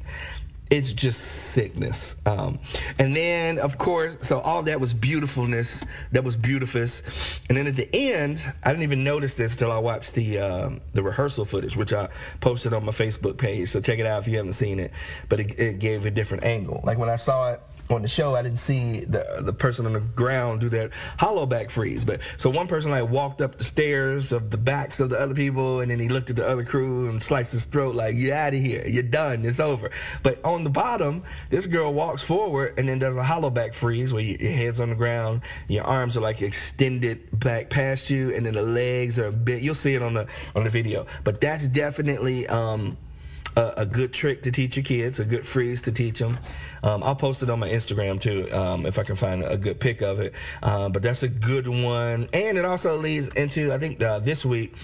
it's 0.73 0.95
just 0.95 1.21
sickness. 1.21 2.17
Um, 2.25 2.59
and 2.99 3.15
then, 3.15 3.59
of 3.59 3.77
course, 3.77 4.17
so 4.23 4.41
all 4.41 4.63
that 4.63 4.81
was 4.81 4.95
beautifulness. 4.95 5.85
That 6.13 6.25
was 6.25 6.35
beautifus. 6.35 7.03
And 7.51 7.59
then 7.59 7.67
at 7.67 7.77
the 7.77 7.89
end, 7.95 8.51
I 8.65 8.71
didn't 8.71 8.85
even 8.85 9.05
notice 9.05 9.35
this 9.35 9.53
until 9.53 9.71
I 9.71 9.79
watched 9.79 10.15
the 10.15 10.39
uh, 10.39 10.71
the 10.95 11.03
rehearsal 11.03 11.45
footage, 11.45 11.77
which 11.77 11.93
I 11.93 12.09
posted 12.41 12.73
on 12.73 12.87
my 12.87 12.93
Facebook 12.93 13.37
page. 13.37 13.69
So 13.69 13.83
check 13.83 13.99
it 13.99 14.07
out 14.07 14.23
if 14.23 14.29
you 14.29 14.39
haven't 14.39 14.55
seen 14.55 14.81
it. 14.81 14.93
But 15.29 15.41
it, 15.41 15.61
it 15.61 15.79
gave 15.79 16.07
a 16.07 16.11
different 16.11 16.45
angle. 16.45 16.81
Like 16.85 16.97
when 16.97 17.11
I 17.11 17.17
saw 17.17 17.53
it 17.53 17.61
on 17.93 18.03
the 18.03 18.09
show, 18.09 18.35
I 18.35 18.43
didn't 18.43 18.61
see 18.61 19.05
the 19.05 19.41
the 19.41 19.53
person 19.53 19.87
on 19.87 19.93
the 19.93 20.01
ground 20.01 20.61
do 20.61 20.69
that 20.71 20.91
hollow 21.19 21.47
back 21.47 21.71
freeze. 21.71 22.05
But 22.05 22.21
so 22.37 22.51
one 22.51 22.67
person 22.67 22.91
like 22.91 23.09
walked 23.09 23.41
up 23.41 23.59
the 23.59 23.65
stairs 23.65 24.33
of 24.33 24.51
the 24.51 24.57
backs 24.57 25.01
of 25.01 25.11
the 25.11 25.21
other 25.21 25.35
people, 25.35 25.81
and 25.81 25.91
then 25.91 25.99
he 25.99 26.09
looked 26.09 26.31
at 26.31 26.37
the 26.37 26.49
other 26.49 26.65
crew 26.65 27.09
and 27.09 27.23
sliced 27.23 27.53
his 27.53 27.65
throat 27.65 27.95
like, 27.95 28.15
"You 28.15 28.33
out 28.33 28.55
of 28.55 28.61
here, 28.61 28.85
you're 28.87 29.03
done, 29.03 29.45
it's 29.45 29.61
over." 29.61 29.91
But 30.23 30.45
on 30.45 30.65
the 30.65 30.71
bottom, 30.71 31.23
this 31.51 31.67
girl 31.67 31.93
walks 31.93 32.23
forward 32.23 32.75
and 32.79 32.89
then 32.89 32.99
does 32.99 33.17
a 33.17 33.23
hollow 33.23 33.51
back 33.51 33.75
freeze 33.75 34.13
where 34.13 34.23
your 34.23 34.51
head's 34.51 34.81
on 34.81 34.91
the 34.91 34.95
ground, 34.95 35.43
your 35.69 35.85
arms 35.85 36.17
are 36.17 36.21
like 36.21 36.43
extended 36.43 37.29
back 37.39 37.71
past 37.71 38.11
you, 38.11 38.35
and 38.35 38.47
then 38.47 38.55
the 38.55 38.63
legs 38.63 39.19
are 39.19 39.27
a 39.27 39.33
bit. 39.33 39.63
You'll 39.63 39.75
see 39.75 39.95
it 39.95 40.03
on 40.03 40.15
the 40.15 40.27
on 40.55 40.65
the 40.65 40.71
video, 40.71 41.07
but 41.25 41.41
that's 41.41 41.69
definitely. 41.69 42.47
Um, 42.49 42.97
a, 43.57 43.73
a, 43.79 43.87
good 43.87 44.13
trick 44.13 44.43
to 44.43 44.51
teach 44.51 44.77
your 44.77 44.85
kids, 44.85 45.21
a 45.21 45.25
good 45.25 45.47
freeze 45.47 45.83
to 45.83 45.93
teach 45.93 46.19
them. 46.19 46.39
Um, 46.83 47.03
I'll 47.03 47.15
post 47.15 47.43
it 47.43 47.51
on 47.51 47.59
my 47.59 47.69
Instagram 47.69 48.21
too 48.21 48.53
um, 48.53 48.87
if 48.87 48.99
I 48.99 49.05
can 49.05 49.17
find 49.17 49.43
a 49.43 49.57
good 49.57 49.81
pic 49.81 50.03
of 50.03 50.21
it. 50.21 50.33
Uh, 50.63 50.89
but 50.89 51.03
that's 51.03 51.23
a 51.23 51.29
good 51.29 51.67
one, 51.69 52.29
and 52.33 52.59
it 52.59 52.65
also 52.65 52.97
leads 52.99 53.29
into 53.29 53.73
I 53.73 53.79
think 53.79 54.03
uh, 54.03 54.19
this 54.19 54.45
week. 54.45 54.75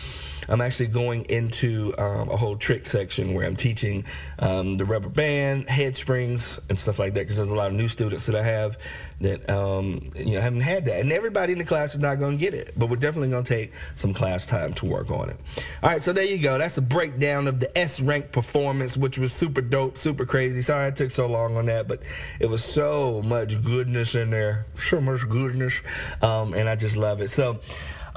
I'm 0.50 0.62
actually 0.62 0.86
going 0.86 1.24
into 1.24 1.94
um, 1.98 2.30
a 2.30 2.36
whole 2.36 2.56
trick 2.56 2.86
section 2.86 3.34
where 3.34 3.46
I'm 3.46 3.56
teaching 3.56 4.06
um, 4.38 4.78
the 4.78 4.86
rubber 4.86 5.10
band, 5.10 5.68
head 5.68 5.94
springs, 5.94 6.58
and 6.70 6.80
stuff 6.80 6.98
like 6.98 7.12
that 7.14 7.20
because 7.20 7.36
there's 7.36 7.48
a 7.48 7.54
lot 7.54 7.66
of 7.66 7.74
new 7.74 7.88
students 7.88 8.24
that 8.26 8.34
I 8.34 8.42
have 8.42 8.78
that 9.20 9.50
um, 9.50 10.10
you 10.16 10.34
know 10.34 10.40
haven't 10.40 10.60
had 10.60 10.84
that, 10.86 11.00
and 11.00 11.12
everybody 11.12 11.52
in 11.52 11.58
the 11.58 11.64
class 11.64 11.94
is 11.94 12.00
not 12.00 12.18
going 12.18 12.38
to 12.38 12.40
get 12.40 12.54
it. 12.54 12.72
But 12.76 12.88
we're 12.88 12.96
definitely 12.96 13.28
going 13.28 13.44
to 13.44 13.54
take 13.54 13.72
some 13.94 14.14
class 14.14 14.46
time 14.46 14.72
to 14.74 14.86
work 14.86 15.10
on 15.10 15.30
it. 15.30 15.36
All 15.82 15.90
right, 15.90 16.02
so 16.02 16.12
there 16.12 16.24
you 16.24 16.38
go. 16.38 16.56
That's 16.56 16.78
a 16.78 16.82
breakdown 16.82 17.46
of 17.46 17.60
the 17.60 17.76
S 17.76 18.00
rank 18.00 18.32
performance, 18.32 18.96
which 18.96 19.18
was 19.18 19.32
super 19.32 19.60
dope, 19.60 19.98
super 19.98 20.24
crazy. 20.24 20.62
Sorry 20.62 20.86
I 20.86 20.90
took 20.92 21.10
so 21.10 21.26
long 21.26 21.56
on 21.56 21.66
that, 21.66 21.87
but 21.88 22.02
it 22.38 22.46
was 22.46 22.62
so 22.62 23.22
much 23.22 23.60
goodness 23.62 24.14
in 24.14 24.30
there, 24.30 24.66
so 24.78 25.00
much 25.00 25.28
goodness, 25.28 25.74
um, 26.22 26.54
and 26.54 26.68
I 26.68 26.76
just 26.76 26.96
love 26.96 27.20
it. 27.20 27.30
So. 27.30 27.60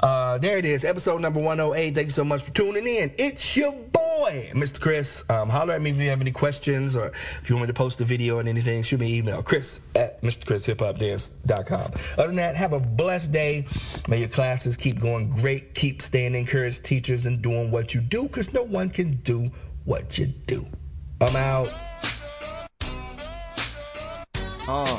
Uh, 0.00 0.36
there 0.38 0.58
it 0.58 0.64
is, 0.64 0.84
episode 0.84 1.20
number 1.20 1.38
108. 1.38 1.94
Thank 1.94 2.06
you 2.06 2.10
so 2.10 2.24
much 2.24 2.42
for 2.42 2.50
tuning 2.50 2.88
in. 2.88 3.12
It's 3.18 3.56
your 3.56 3.70
boy, 3.70 4.50
Mr. 4.52 4.80
Chris. 4.80 5.24
Um, 5.28 5.48
holler 5.48 5.74
at 5.74 5.80
me 5.80 5.90
if 5.90 5.96
you 5.96 6.10
have 6.10 6.20
any 6.20 6.32
questions 6.32 6.96
or 6.96 7.12
if 7.40 7.48
you 7.48 7.54
want 7.54 7.68
me 7.68 7.72
to 7.72 7.74
post 7.74 8.00
a 8.00 8.04
video 8.04 8.38
or 8.38 8.40
anything, 8.40 8.82
shoot 8.82 8.98
me 8.98 9.06
an 9.06 9.14
email, 9.18 9.42
chris 9.44 9.80
at 9.94 10.20
mrchrishiphopdance.com. 10.22 11.92
Other 12.18 12.26
than 12.26 12.34
that, 12.36 12.56
have 12.56 12.72
a 12.72 12.80
blessed 12.80 13.30
day. 13.30 13.64
May 14.08 14.18
your 14.18 14.28
classes 14.28 14.76
keep 14.76 15.00
going 15.00 15.30
great. 15.30 15.74
Keep 15.74 16.02
staying 16.02 16.34
encouraged, 16.34 16.84
teachers, 16.84 17.26
and 17.26 17.40
doing 17.40 17.70
what 17.70 17.94
you 17.94 18.00
do 18.00 18.24
because 18.24 18.52
no 18.52 18.64
one 18.64 18.90
can 18.90 19.16
do 19.18 19.52
what 19.84 20.18
you 20.18 20.26
do. 20.26 20.66
I'm 21.20 21.36
out. 21.36 21.72
Uh, 24.74 24.98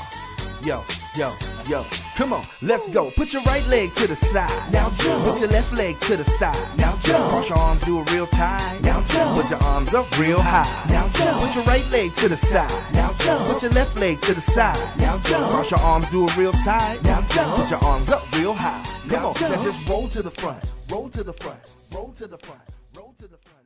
yo, 0.62 0.83
yo, 1.17 1.33
yo. 1.67 1.83
Come 2.15 2.31
on, 2.31 2.45
let's 2.62 2.88
go. 2.89 3.09
Put 3.09 3.33
your 3.33 3.41
right 3.41 3.65
leg 3.69 3.91
to 3.95 4.05
the 4.05 4.15
side. 4.15 4.71
Now 4.71 4.91
jump. 4.91 5.25
Put 5.25 5.39
your 5.39 5.49
left 5.49 5.73
leg 5.73 5.99
to 6.01 6.15
the 6.15 6.23
side. 6.23 6.77
Now 6.77 6.95
jump. 6.97 7.31
Cross 7.31 7.49
your 7.49 7.57
arms, 7.57 7.81
do 7.81 7.97
a 7.97 8.03
real 8.13 8.27
tight. 8.27 8.81
Now 8.83 9.01
jump. 9.07 9.41
Put 9.41 9.49
your 9.49 9.63
arms 9.63 9.95
up 9.95 10.05
real 10.19 10.39
high. 10.39 10.69
Now 10.89 11.09
jump. 11.09 11.41
Put 11.41 11.55
your 11.55 11.63
right 11.63 11.89
leg 11.89 12.13
to 12.13 12.29
the 12.29 12.36
side. 12.36 12.69
Now 12.93 13.13
jump. 13.17 13.47
Put 13.47 13.63
your 13.63 13.71
left 13.71 13.97
leg 13.97 14.21
to 14.21 14.36
the 14.36 14.41
side. 14.41 14.77
Now 14.99 15.17
jump. 15.17 15.51
Cross 15.51 15.71
your 15.71 15.79
arms, 15.79 16.07
do 16.12 16.27
a 16.27 16.33
real 16.38 16.53
tight. 16.63 17.01
Now 17.03 17.21
jump. 17.29 17.55
Put 17.55 17.71
your 17.71 17.83
arms 17.83 18.12
up 18.12 18.31
real 18.38 18.53
high. 18.53 18.83
Come 19.09 19.25
on, 19.25 19.33
now 19.41 19.63
just 19.63 19.89
roll 19.89 20.07
to 20.09 20.21
the 20.21 20.29
front. 20.29 20.63
Roll 20.91 21.09
to 21.09 21.23
the 21.23 21.33
front. 21.33 21.59
Roll 21.91 22.12
to 22.12 22.27
the 22.27 22.38
front. 22.38 22.62
Roll 22.95 23.15
to 23.17 23.27
the 23.27 23.38
front. 23.38 23.62